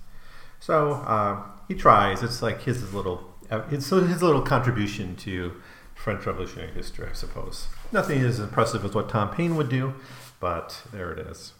So 0.63 0.93
uh, 0.93 1.43
he 1.67 1.75
tries. 1.75 2.23
It's 2.23 2.41
like 2.41 2.61
his 2.61 2.93
little, 2.93 3.33
it's 3.51 3.89
his 3.89 4.23
little 4.23 4.41
contribution 4.41 5.17
to 5.17 5.55
French 5.93 6.25
Revolutionary 6.25 6.71
history, 6.71 7.05
I 7.09 7.11
suppose. 7.11 7.67
Nothing 7.91 8.21
as 8.21 8.39
impressive 8.39 8.85
as 8.85 8.93
what 8.93 9.09
Tom 9.09 9.35
Paine 9.35 9.57
would 9.57 9.67
do, 9.67 9.93
but 10.39 10.83
there 10.93 11.11
it 11.11 11.19
is. 11.19 11.51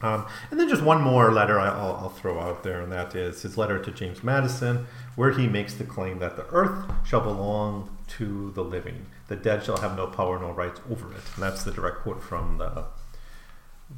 Um, 0.00 0.24
and 0.50 0.58
then 0.58 0.70
just 0.70 0.80
one 0.80 1.02
more 1.02 1.30
letter 1.30 1.60
I'll, 1.60 1.96
I'll, 1.96 2.08
throw 2.08 2.40
out 2.40 2.62
there, 2.62 2.80
and 2.80 2.90
that 2.92 3.14
is 3.14 3.42
his 3.42 3.58
letter 3.58 3.78
to 3.78 3.90
James 3.90 4.24
Madison, 4.24 4.86
where 5.14 5.32
he 5.32 5.46
makes 5.46 5.74
the 5.74 5.84
claim 5.84 6.18
that 6.20 6.36
the 6.36 6.46
earth 6.46 6.90
shall 7.04 7.20
belong 7.20 7.94
to 8.16 8.52
the 8.52 8.64
living. 8.64 9.04
The 9.28 9.36
dead 9.36 9.64
shall 9.64 9.76
have 9.76 9.98
no 9.98 10.06
power, 10.06 10.38
no 10.38 10.52
rights 10.52 10.80
over 10.90 11.12
it. 11.12 11.20
And 11.34 11.42
that's 11.42 11.64
the 11.64 11.72
direct 11.72 11.98
quote 11.98 12.22
from 12.22 12.56
the, 12.56 12.86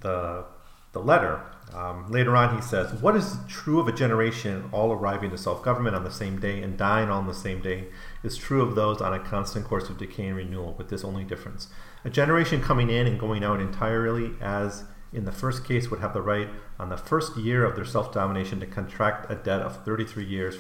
the, 0.01 0.47
the 0.93 1.01
letter. 1.01 1.41
Um, 1.75 2.11
later 2.11 2.37
on, 2.37 2.55
he 2.55 2.61
says, 2.61 2.93
What 3.01 3.17
is 3.17 3.37
true 3.49 3.81
of 3.81 3.89
a 3.89 3.93
generation 3.93 4.69
all 4.73 4.93
arriving 4.93 5.31
to 5.31 5.39
self 5.39 5.63
government 5.63 5.97
on 5.97 6.05
the 6.05 6.11
same 6.11 6.39
day 6.39 6.63
and 6.63 6.77
dying 6.77 7.09
on 7.09 7.27
the 7.27 7.35
same 7.35 7.63
day 7.63 7.87
is 8.23 8.37
true 8.37 8.63
of 8.63 8.75
those 8.75 9.01
on 9.01 9.15
a 9.15 9.19
constant 9.19 9.65
course 9.65 9.89
of 9.89 9.99
decay 9.99 10.27
and 10.27 10.37
renewal, 10.37 10.75
with 10.77 10.91
this 10.91 11.05
only 11.05 11.25
difference. 11.25 11.69
A 12.05 12.11
generation 12.11 12.61
coming 12.61 12.91
in 12.91 13.07
and 13.07 13.19
going 13.19 13.43
out 13.43 13.61
entirely, 13.61 14.33
as 14.41 14.85
in 15.15 15.25
the 15.25 15.33
first 15.33 15.65
case, 15.65 15.91
would 15.91 16.01
have 16.01 16.13
the 16.13 16.23
right 16.23 16.49
on 16.79 16.91
the 16.91 16.97
first 16.97 17.37
year 17.39 17.65
of 17.65 17.75
their 17.75 17.87
self 17.87 18.13
domination 18.13 18.61
to 18.61 18.67
contract 18.67 19.31
a 19.31 19.35
debt 19.35 19.61
of 19.61 19.83
33 19.85 20.25
years 20.25 20.57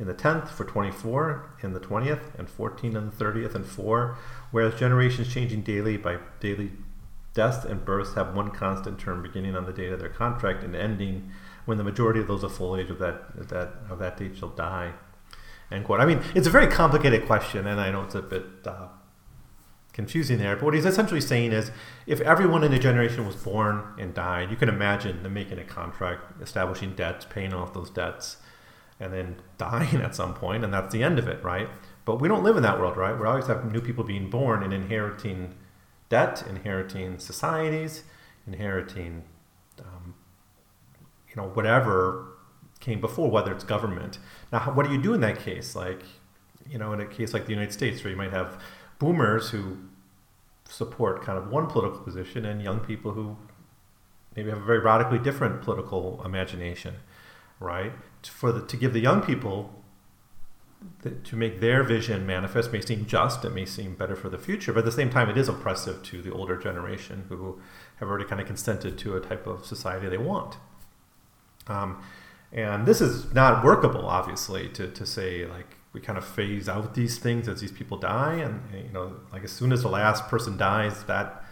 in 0.00 0.06
the 0.06 0.14
10th 0.14 0.48
for 0.48 0.64
24 0.64 1.50
in 1.62 1.74
the 1.74 1.80
20th 1.80 2.36
and 2.38 2.48
14 2.48 2.96
in 2.96 3.10
the 3.10 3.24
30th 3.24 3.54
and 3.54 3.66
4 3.66 4.16
whereas 4.50 4.80
generations 4.80 5.32
changing 5.32 5.60
daily 5.60 5.98
by 5.98 6.16
daily 6.40 6.72
deaths 7.34 7.64
and 7.64 7.84
births 7.84 8.14
have 8.14 8.34
one 8.34 8.50
constant 8.50 8.98
term 8.98 9.22
beginning 9.22 9.56
on 9.56 9.66
the 9.66 9.72
date 9.72 9.92
of 9.92 10.00
their 10.00 10.08
contract 10.08 10.64
and 10.64 10.74
ending 10.74 11.30
when 11.64 11.78
the 11.78 11.84
majority 11.84 12.20
of 12.20 12.26
those 12.26 12.42
of 12.42 12.54
full 12.54 12.76
age 12.76 12.90
of 12.90 12.98
that, 12.98 13.22
of 13.38 13.48
that, 13.48 13.74
of 13.88 13.98
that 13.98 14.16
date 14.16 14.36
shall 14.36 14.48
die 14.48 14.92
End 15.70 15.84
quote. 15.84 16.00
I 16.00 16.06
mean, 16.06 16.20
it's 16.34 16.46
a 16.46 16.50
very 16.50 16.66
complicated 16.66 17.26
question, 17.26 17.66
and 17.66 17.80
I 17.80 17.90
know 17.90 18.02
it's 18.02 18.16
a 18.16 18.22
bit 18.22 18.44
uh, 18.64 18.88
confusing 19.92 20.38
there. 20.38 20.56
But 20.56 20.64
what 20.64 20.74
he's 20.74 20.86
essentially 20.86 21.20
saying 21.20 21.52
is, 21.52 21.70
if 22.06 22.20
everyone 22.22 22.64
in 22.64 22.72
a 22.72 22.78
generation 22.78 23.24
was 23.24 23.36
born 23.36 23.84
and 23.98 24.12
died, 24.12 24.50
you 24.50 24.56
can 24.56 24.68
imagine 24.68 25.22
them 25.22 25.34
making 25.34 25.58
a 25.58 25.64
contract, 25.64 26.42
establishing 26.42 26.94
debts, 26.94 27.24
paying 27.24 27.54
off 27.54 27.72
those 27.72 27.88
debts, 27.88 28.38
and 28.98 29.12
then 29.12 29.36
dying 29.58 30.00
at 30.00 30.14
some 30.14 30.34
point, 30.34 30.64
and 30.64 30.74
that's 30.74 30.92
the 30.92 31.04
end 31.04 31.20
of 31.20 31.28
it, 31.28 31.42
right? 31.44 31.68
But 32.04 32.20
we 32.20 32.26
don't 32.26 32.42
live 32.42 32.56
in 32.56 32.64
that 32.64 32.80
world, 32.80 32.96
right? 32.96 33.16
We 33.16 33.26
always 33.26 33.46
have 33.46 33.70
new 33.70 33.80
people 33.80 34.02
being 34.02 34.28
born 34.28 34.64
and 34.64 34.74
inheriting 34.74 35.54
debt, 36.10 36.44
inheriting 36.46 37.18
societies, 37.18 38.04
inheriting, 38.46 39.24
um, 39.78 40.14
you 41.28 41.36
know, 41.36 41.48
whatever 41.48 42.26
came 42.80 43.00
before, 43.00 43.30
whether 43.30 43.52
it's 43.52 43.64
government. 43.64 44.18
Now, 44.52 44.60
what 44.74 44.86
do 44.86 44.92
you 44.92 45.00
do 45.00 45.14
in 45.14 45.20
that 45.22 45.38
case? 45.38 45.74
Like, 45.74 46.02
you 46.68 46.78
know, 46.78 46.92
in 46.92 47.00
a 47.00 47.06
case 47.06 47.32
like 47.32 47.46
the 47.46 47.52
United 47.52 47.72
States, 47.72 48.04
where 48.04 48.10
you 48.10 48.16
might 48.16 48.32
have 48.32 48.62
boomers 48.98 49.50
who 49.50 49.78
support 50.68 51.22
kind 51.22 51.38
of 51.38 51.48
one 51.50 51.66
political 51.66 52.00
position 52.00 52.44
and 52.44 52.62
young 52.62 52.80
people 52.80 53.12
who 53.12 53.36
maybe 54.36 54.50
have 54.50 54.58
a 54.58 54.64
very 54.64 54.78
radically 54.78 55.18
different 55.18 55.62
political 55.62 56.22
imagination, 56.24 56.94
right? 57.58 57.92
For 58.22 58.52
the, 58.52 58.62
to 58.66 58.76
give 58.76 58.92
the 58.92 59.00
young 59.00 59.22
people 59.22 59.79
the, 61.02 61.10
to 61.10 61.36
make 61.36 61.60
their 61.60 61.82
vision 61.82 62.26
manifest 62.26 62.72
may 62.72 62.80
seem 62.80 63.06
just, 63.06 63.44
it 63.44 63.52
may 63.52 63.64
seem 63.64 63.94
better 63.94 64.16
for 64.16 64.28
the 64.28 64.38
future, 64.38 64.72
but 64.72 64.80
at 64.80 64.84
the 64.84 64.92
same 64.92 65.10
time, 65.10 65.28
it 65.28 65.36
is 65.36 65.48
oppressive 65.48 66.02
to 66.04 66.22
the 66.22 66.32
older 66.32 66.56
generation 66.56 67.24
who 67.28 67.60
have 67.96 68.08
already 68.08 68.24
kind 68.24 68.40
of 68.40 68.46
consented 68.46 68.98
to 68.98 69.16
a 69.16 69.20
type 69.20 69.46
of 69.46 69.64
society 69.64 70.08
they 70.08 70.18
want. 70.18 70.56
Um, 71.66 72.02
and 72.52 72.86
this 72.86 73.00
is 73.00 73.32
not 73.32 73.64
workable, 73.64 74.06
obviously, 74.06 74.68
to, 74.70 74.88
to 74.88 75.06
say 75.06 75.46
like 75.46 75.76
we 75.92 76.00
kind 76.00 76.18
of 76.18 76.24
phase 76.24 76.68
out 76.68 76.94
these 76.94 77.18
things 77.18 77.48
as 77.48 77.60
these 77.60 77.72
people 77.72 77.96
die, 77.96 78.34
and 78.34 78.62
you 78.74 78.92
know, 78.92 79.16
like 79.32 79.44
as 79.44 79.52
soon 79.52 79.72
as 79.72 79.82
the 79.82 79.88
last 79.88 80.28
person 80.28 80.56
dies, 80.56 81.04
that 81.04 81.44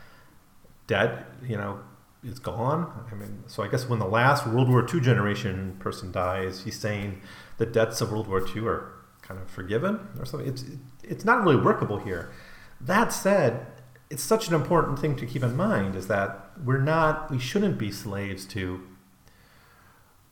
debt, 0.86 1.26
you 1.46 1.56
know, 1.56 1.80
is 2.24 2.38
gone. 2.38 3.06
I 3.10 3.14
mean, 3.14 3.44
so 3.46 3.62
I 3.62 3.68
guess 3.68 3.88
when 3.88 3.98
the 3.98 4.06
last 4.06 4.46
World 4.46 4.68
War 4.68 4.86
II 4.92 5.00
generation 5.00 5.76
person 5.78 6.10
dies, 6.10 6.62
he's 6.64 6.78
saying 6.78 7.20
the 7.58 7.66
debts 7.66 8.00
of 8.00 8.10
World 8.10 8.26
War 8.26 8.44
II 8.46 8.66
are 8.66 8.92
kind 9.28 9.40
of 9.40 9.50
forgiven 9.50 10.00
or 10.18 10.24
something. 10.24 10.48
It's 10.48 10.64
it's 11.04 11.24
not 11.24 11.44
really 11.44 11.56
workable 11.56 11.98
here. 11.98 12.32
That 12.80 13.12
said, 13.12 13.66
it's 14.10 14.22
such 14.22 14.48
an 14.48 14.54
important 14.54 14.98
thing 14.98 15.16
to 15.16 15.26
keep 15.26 15.42
in 15.42 15.56
mind 15.56 15.94
is 15.94 16.06
that 16.06 16.50
we're 16.64 16.80
not, 16.80 17.30
we 17.30 17.38
shouldn't 17.38 17.76
be 17.78 17.90
slaves 17.92 18.46
to 18.46 18.80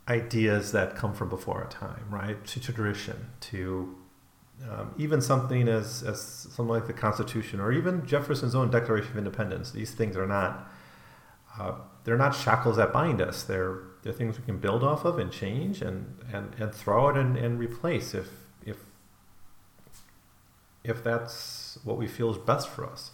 ideas 0.09 0.73
that 0.73 0.97
come 0.97 1.13
from 1.13 1.29
before 1.29 1.63
our 1.63 1.69
time, 1.69 2.07
right? 2.11 2.45
To 2.47 2.61
tradition, 2.61 3.27
to 3.41 3.97
um, 4.71 4.95
even 4.97 5.21
something 5.21 5.69
as, 5.69 6.03
as 6.03 6.21
something 6.21 6.69
like 6.69 6.87
the 6.87 6.93
Constitution 6.93 7.61
or 7.61 7.73
even 7.73 8.07
Jefferson's 8.07 8.55
own 8.55 8.71
Declaration 8.71 9.11
of 9.11 9.19
Independence. 9.19 9.73
These 9.73 9.91
things 9.93 10.17
are 10.17 10.27
not 10.27 10.73
uh, 11.59 11.73
they're 12.05 12.19
not 12.19 12.35
shackles 12.35 12.77
that 12.77 12.93
bind 12.93 13.21
us. 13.21 13.43
They're 13.43 13.81
they're 14.03 14.13
things 14.13 14.39
we 14.39 14.45
can 14.45 14.59
build 14.59 14.85
off 14.85 15.05
of 15.05 15.19
and 15.19 15.33
change 15.33 15.83
and 15.83 16.17
and, 16.33 16.55
and 16.59 16.73
throw 16.73 17.09
it 17.09 17.17
and, 17.17 17.37
and 17.37 17.59
replace 17.59 18.15
if 18.15 18.29
if 20.87 21.03
that's 21.03 21.79
what 21.85 21.99
we 21.99 22.07
feel 22.07 22.31
is 22.31 22.39
best 22.39 22.69
for 22.69 22.85
us. 22.87 23.11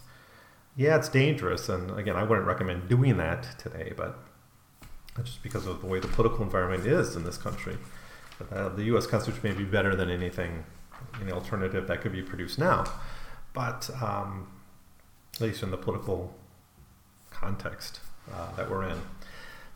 Yeah, 0.77 0.97
it's 0.97 1.09
dangerous, 1.09 1.69
and 1.69 1.91
again, 1.99 2.17
I 2.17 2.23
wouldn't 2.23 2.47
recommend 2.47 2.89
doing 2.89 3.17
that 3.19 3.59
today, 3.59 3.93
but 3.97 4.19
just 5.23 5.43
because 5.43 5.67
of 5.67 5.81
the 5.81 5.87
way 5.87 6.01
the 6.01 6.09
political 6.09 6.43
environment 6.43 6.87
is 6.87 7.17
in 7.17 7.25
this 7.25 7.37
country. 7.37 7.77
Uh, 8.51 8.71
the 8.71 8.85
U.S. 8.85 9.07
Constitution 9.07 9.51
may 9.51 9.55
be 9.55 9.65
better 9.65 9.95
than 9.95 10.11
anything, 10.11 10.65
any 11.21 11.31
alternative 11.31 11.87
that 11.87 12.01
could 12.01 12.13
be 12.13 12.23
produced 12.23 12.59
now, 12.59 12.85
but 13.53 13.91
um, 14.03 14.49
at 15.35 15.41
least 15.41 15.63
in 15.63 15.71
the 15.71 15.77
political 15.77 16.35
context 17.31 18.01
uh, 18.33 18.55
that 18.57 18.71
we're 18.71 18.89
in. 18.89 19.01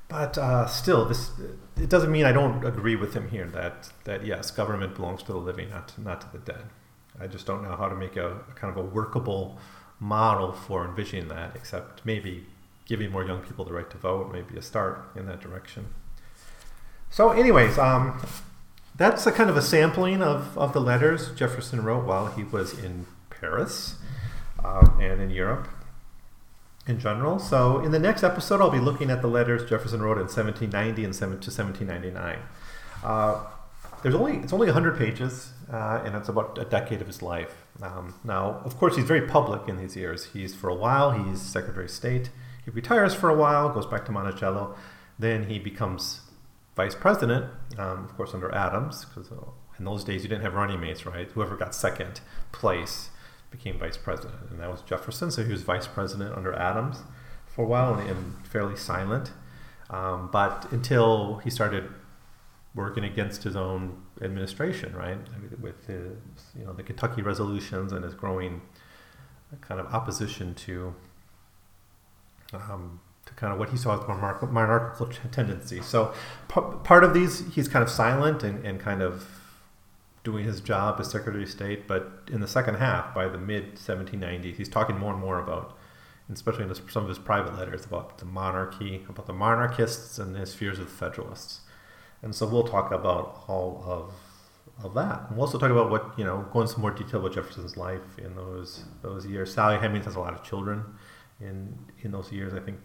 but 0.09 0.39
uh, 0.39 0.67
still, 0.67 1.05
this 1.05 1.31
it 1.77 1.89
doesn't 1.89 2.11
mean 2.11 2.25
I 2.25 2.33
don't 2.33 2.65
agree 2.65 2.97
with 2.97 3.15
him 3.15 3.29
here 3.29 3.47
that 3.47 3.91
that 4.05 4.25
yes, 4.25 4.51
government 4.51 4.95
belongs 4.95 5.23
to 5.25 5.33
the 5.33 5.39
living, 5.39 5.71
not 5.71 5.97
not 5.99 6.21
to 6.23 6.33
the 6.33 6.39
dead. 6.39 6.65
I 7.21 7.27
just 7.27 7.47
don't 7.47 7.63
know 7.63 7.77
how 7.77 7.89
to 7.89 7.95
make 7.95 8.17
a, 8.17 8.33
a 8.33 8.53
kind 8.55 8.77
of 8.77 8.77
a 8.77 8.87
workable 8.87 9.59
model 9.99 10.53
for 10.53 10.85
envisioning 10.85 11.29
that, 11.29 11.53
except 11.55 12.05
maybe 12.05 12.47
giving 12.87 13.11
more 13.11 13.25
young 13.25 13.41
people 13.41 13.65
the 13.65 13.73
right 13.73 13.89
to 13.91 13.97
vote, 13.97 14.33
maybe 14.33 14.57
a 14.57 14.63
start 14.63 15.11
in 15.17 15.27
that 15.27 15.41
direction. 15.41 15.87
So, 17.11 17.31
anyways, 17.31 17.79
um, 17.79 18.21
that's 18.97 19.27
a 19.27 19.33
kind 19.33 19.51
of 19.51 19.57
a 19.57 19.63
sampling 19.63 20.23
of, 20.23 20.57
of 20.59 20.73
the 20.73 20.81
letters 20.81 21.33
Jefferson 21.33 21.83
wrote 21.83 22.05
while 22.05 22.27
he 22.29 22.45
was 22.45 22.79
in 22.79 23.07
Paris 23.31 23.97
um, 24.65 24.99
and 25.01 25.21
in 25.21 25.31
Europe 25.31 25.69
in 26.87 27.01
general. 27.01 27.39
So, 27.39 27.81
in 27.81 27.91
the 27.91 27.99
next 27.99 28.23
episode, 28.23 28.61
I'll 28.61 28.71
be 28.71 28.79
looking 28.79 29.11
at 29.11 29.23
the 29.23 29.29
letters 29.29 29.69
Jefferson 29.69 30.01
wrote 30.03 30.19
in 30.19 30.25
1790 30.25 31.05
and 31.05 31.15
7 31.15 31.41
to 31.41 31.51
1799. 31.51 32.39
Uh, 33.03 33.45
there's 34.03 34.15
only 34.15 34.39
it's 34.39 34.53
only 34.53 34.67
100 34.67 34.99
pages, 34.99 35.53
uh, 35.73 36.03
and 36.05 36.15
it's 36.15 36.29
about 36.29 36.59
a 36.59 36.65
decade 36.65 37.01
of 37.01 37.07
his 37.07 37.23
life. 37.23 37.67
Um, 37.83 38.15
now, 38.25 38.61
of 38.65 38.77
course, 38.79 38.97
he's 38.97 39.05
very 39.05 39.23
public 39.23 39.69
in 39.69 39.77
these 39.77 39.97
years. 39.97 40.27
He's 40.33 40.55
for 40.55 40.69
a 40.69 40.75
while 40.75 41.11
he's 41.11 41.41
Secretary 41.41 41.87
of 41.87 41.91
State. 41.91 42.31
He 42.65 42.71
retires 42.71 43.15
for 43.15 43.29
a 43.29 43.35
while, 43.35 43.69
goes 43.69 43.87
back 43.87 44.05
to 44.07 44.13
Monticello, 44.13 44.77
then 45.19 45.49
he 45.49 45.59
becomes 45.59 46.21
vice 46.75 46.95
president, 46.95 47.47
um, 47.79 48.05
of 48.05 48.17
course, 48.17 48.35
under 48.35 48.53
Adams, 48.55 49.05
because 49.05 49.31
uh, 49.31 49.37
in 49.79 49.85
those 49.85 50.05
days 50.05 50.23
you 50.23 50.29
didn't 50.29 50.43
have 50.43 50.55
running 50.55 50.81
mates, 50.81 51.07
right? 51.07 51.31
Whoever 51.31 51.57
got 51.57 51.75
second 51.75 52.21
place 52.53 53.11
became 53.51 53.79
vice 53.79 53.97
president, 53.97 54.51
and 54.51 54.61
that 54.61 54.71
was 54.71 54.83
Jefferson. 54.83 55.31
So 55.31 55.45
he 55.45 55.53
was 55.53 55.63
vice 55.63 55.87
president 55.87 56.37
under 56.37 56.53
Adams 56.55 56.99
for 57.47 57.65
a 57.65 57.69
while 57.69 57.95
and, 57.95 58.09
and 58.09 58.47
fairly 58.47 58.77
silent. 58.77 59.33
Um, 59.89 60.29
but 60.33 60.71
until 60.73 61.37
he 61.45 61.51
started 61.51 61.89
working 62.77 63.05
against 63.05 63.43
his 63.43 63.57
own 63.57 64.03
administration, 64.21 64.95
right? 64.95 65.19
With 65.61 65.87
his, 65.87 66.19
you 66.57 66.65
know, 66.65 66.73
the 66.73 66.83
Kentucky 66.83 67.23
resolutions 67.23 67.91
and 67.91 68.05
his 68.05 68.15
growing 68.15 68.61
kind 69.63 69.81
of 69.81 69.87
opposition 69.87 70.55
to 70.55 70.95
um, 72.53 73.01
to 73.25 73.35
kind 73.35 73.53
of 73.53 73.59
what 73.59 73.71
he 73.71 73.77
saw 73.77 74.01
as 74.01 74.07
monarch- 74.07 74.51
monarchical 74.53 75.09
tendency. 75.33 75.81
So 75.81 76.15
p- 76.49 76.61
part 76.85 77.03
of 77.03 77.13
these, 77.13 77.53
he's 77.55 77.67
kind 77.67 77.83
of 77.83 77.91
silent 77.91 78.45
and, 78.45 78.65
and 78.65 78.79
kind 78.79 79.03
of 79.03 79.27
doing 80.23 80.45
his 80.45 80.61
job 80.61 81.01
as 81.01 81.11
Secretary 81.11 81.43
of 81.43 81.51
State. 81.51 81.89
But 81.89 82.29
in 82.31 82.41
the 82.41 82.47
second 82.47 82.77
half, 82.77 83.15
by 83.15 83.29
the 83.29 83.39
mid 83.39 83.77
1790s, 83.77 84.57
he's 84.57 84.69
talking 84.69 84.97
more 84.97 85.13
and 85.13 85.21
more 85.21 85.41
about, 85.41 85.77
especially 86.33 86.65
in 86.65 86.75
some 86.89 87.03
of 87.03 87.09
his 87.09 87.19
private 87.19 87.57
letters, 87.57 87.85
about 87.85 88.19
the 88.19 88.25
monarchy, 88.25 89.05
about 89.09 89.27
the 89.27 89.33
monarchists, 89.33 90.19
and 90.19 90.37
his 90.37 90.55
fears 90.55 90.79
of 90.79 90.87
the 90.87 90.93
Federalists. 90.93 91.63
And 92.27 92.35
so 92.35 92.45
we'll 92.45 92.67
talk 92.67 92.91
about 92.91 93.45
all 93.47 93.85
of 93.87 94.13
of 94.85 94.95
that. 94.95 95.29
And 95.29 95.37
we'll 95.37 95.47
also 95.47 95.59
talk 95.59 95.71
about 95.71 95.91
what 95.91 96.13
you 96.19 96.25
know, 96.25 96.45
go 96.53 96.61
into 96.61 96.73
some 96.73 96.83
more 96.83 96.91
detail 96.91 97.21
about 97.21 97.33
Jefferson's 97.33 97.77
life 97.77 98.19
in 98.19 98.35
those 98.35 98.83
those 99.01 99.25
years. 99.25 99.55
Sally 99.55 99.79
Hemings 99.79 100.07
has 100.07 100.17
a 100.17 100.19
lot 100.19 100.35
of 100.35 100.43
children 100.43 100.83
in 101.41 101.79
in 102.03 102.11
those 102.11 102.33
years. 102.33 102.53
I 102.53 102.59
think 102.59 102.81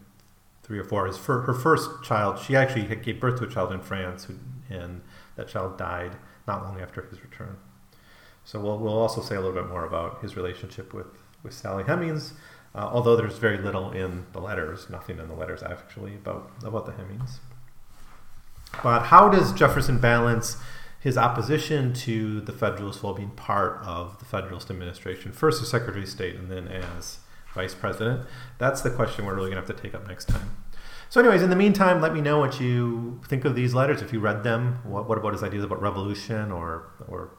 three 0.61 0.77
or 0.77 0.83
four. 0.83 1.07
His 1.07 1.17
her 1.25 1.55
first 1.55 1.89
child, 2.03 2.37
she 2.37 2.55
actually 2.55 2.95
gave 2.97 3.19
birth 3.19 3.39
to 3.39 3.45
a 3.45 3.49
child 3.49 3.71
in 3.71 3.81
France, 3.81 4.25
who, 4.25 4.35
and 4.69 5.01
that 5.37 5.47
child 5.47 5.75
died 5.75 6.17
not 6.47 6.61
long 6.61 6.79
after 6.79 7.01
his 7.01 7.23
return. 7.23 7.57
So 8.43 8.59
we'll, 8.59 8.77
we'll 8.77 8.99
also 8.99 9.21
say 9.21 9.35
a 9.35 9.41
little 9.41 9.59
bit 9.59 9.67
more 9.67 9.85
about 9.85 10.21
his 10.21 10.35
relationship 10.35 10.93
with, 10.93 11.07
with 11.41 11.53
Sally 11.53 11.83
Hemings, 11.83 12.33
uh, 12.75 12.89
although 12.91 13.15
there's 13.15 13.39
very 13.39 13.57
little 13.57 13.91
in 13.91 14.25
the 14.33 14.39
letters, 14.39 14.87
nothing 14.89 15.17
in 15.17 15.27
the 15.27 15.35
letters 15.35 15.61
actually 15.63 16.13
about, 16.15 16.51
about 16.63 16.85
the 16.85 16.91
Hemings. 16.91 17.39
But 18.83 19.03
how 19.03 19.29
does 19.29 19.53
Jefferson 19.53 19.99
balance 19.99 20.57
his 20.99 21.17
opposition 21.17 21.93
to 21.93 22.41
the 22.41 22.51
Federalists 22.51 23.01
while 23.01 23.13
being 23.13 23.31
part 23.31 23.81
of 23.83 24.19
the 24.19 24.25
Federalist 24.25 24.69
administration, 24.69 25.31
first 25.31 25.61
as 25.61 25.69
Secretary 25.69 26.03
of 26.03 26.09
State 26.09 26.35
and 26.35 26.49
then 26.49 26.67
as 26.67 27.19
vice 27.53 27.73
president? 27.73 28.27
That's 28.57 28.81
the 28.81 28.89
question 28.89 29.25
we're 29.25 29.35
really 29.35 29.49
going 29.51 29.61
to 29.61 29.67
have 29.67 29.75
to 29.75 29.81
take 29.81 29.95
up 29.95 30.07
next 30.07 30.25
time. 30.25 30.57
So, 31.09 31.19
anyways, 31.19 31.41
in 31.41 31.49
the 31.49 31.57
meantime, 31.57 32.01
let 32.01 32.13
me 32.13 32.21
know 32.21 32.39
what 32.39 32.61
you 32.61 33.19
think 33.27 33.43
of 33.43 33.53
these 33.53 33.73
letters. 33.73 34.01
If 34.01 34.13
you 34.13 34.21
read 34.21 34.43
them, 34.43 34.79
what, 34.83 35.09
what 35.09 35.17
about 35.17 35.33
his 35.33 35.43
ideas 35.43 35.63
about 35.63 35.81
revolution 35.81 36.51
or 36.51 36.87
or 37.07 37.31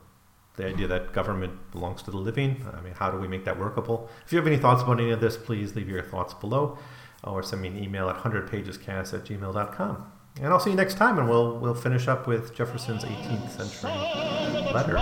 the 0.56 0.66
idea 0.66 0.86
that 0.86 1.12
government 1.12 1.70
belongs 1.70 2.02
to 2.02 2.10
the 2.10 2.18
living? 2.18 2.66
I 2.76 2.80
mean, 2.82 2.92
how 2.92 3.10
do 3.10 3.18
we 3.18 3.28
make 3.28 3.44
that 3.46 3.58
workable? 3.58 4.10
If 4.26 4.32
you 4.32 4.38
have 4.38 4.46
any 4.46 4.58
thoughts 4.58 4.82
about 4.82 5.00
any 5.00 5.10
of 5.10 5.20
this, 5.20 5.36
please 5.36 5.74
leave 5.74 5.88
your 5.88 6.02
thoughts 6.02 6.34
below 6.34 6.78
or 7.24 7.42
send 7.42 7.62
me 7.62 7.68
an 7.68 7.82
email 7.82 8.10
at 8.10 8.16
100pagescast 8.16 9.14
at 9.14 9.24
gmail.com. 9.24 10.12
And 10.40 10.46
I'll 10.48 10.58
see 10.60 10.70
you 10.70 10.76
next 10.76 10.94
time, 10.96 11.18
and 11.18 11.28
we'll 11.28 11.58
we'll 11.58 11.74
finish 11.74 12.08
up 12.08 12.26
with 12.26 12.54
Jefferson's 12.54 13.04
18th 13.04 13.50
century 13.50 13.90
letters. 14.72 14.98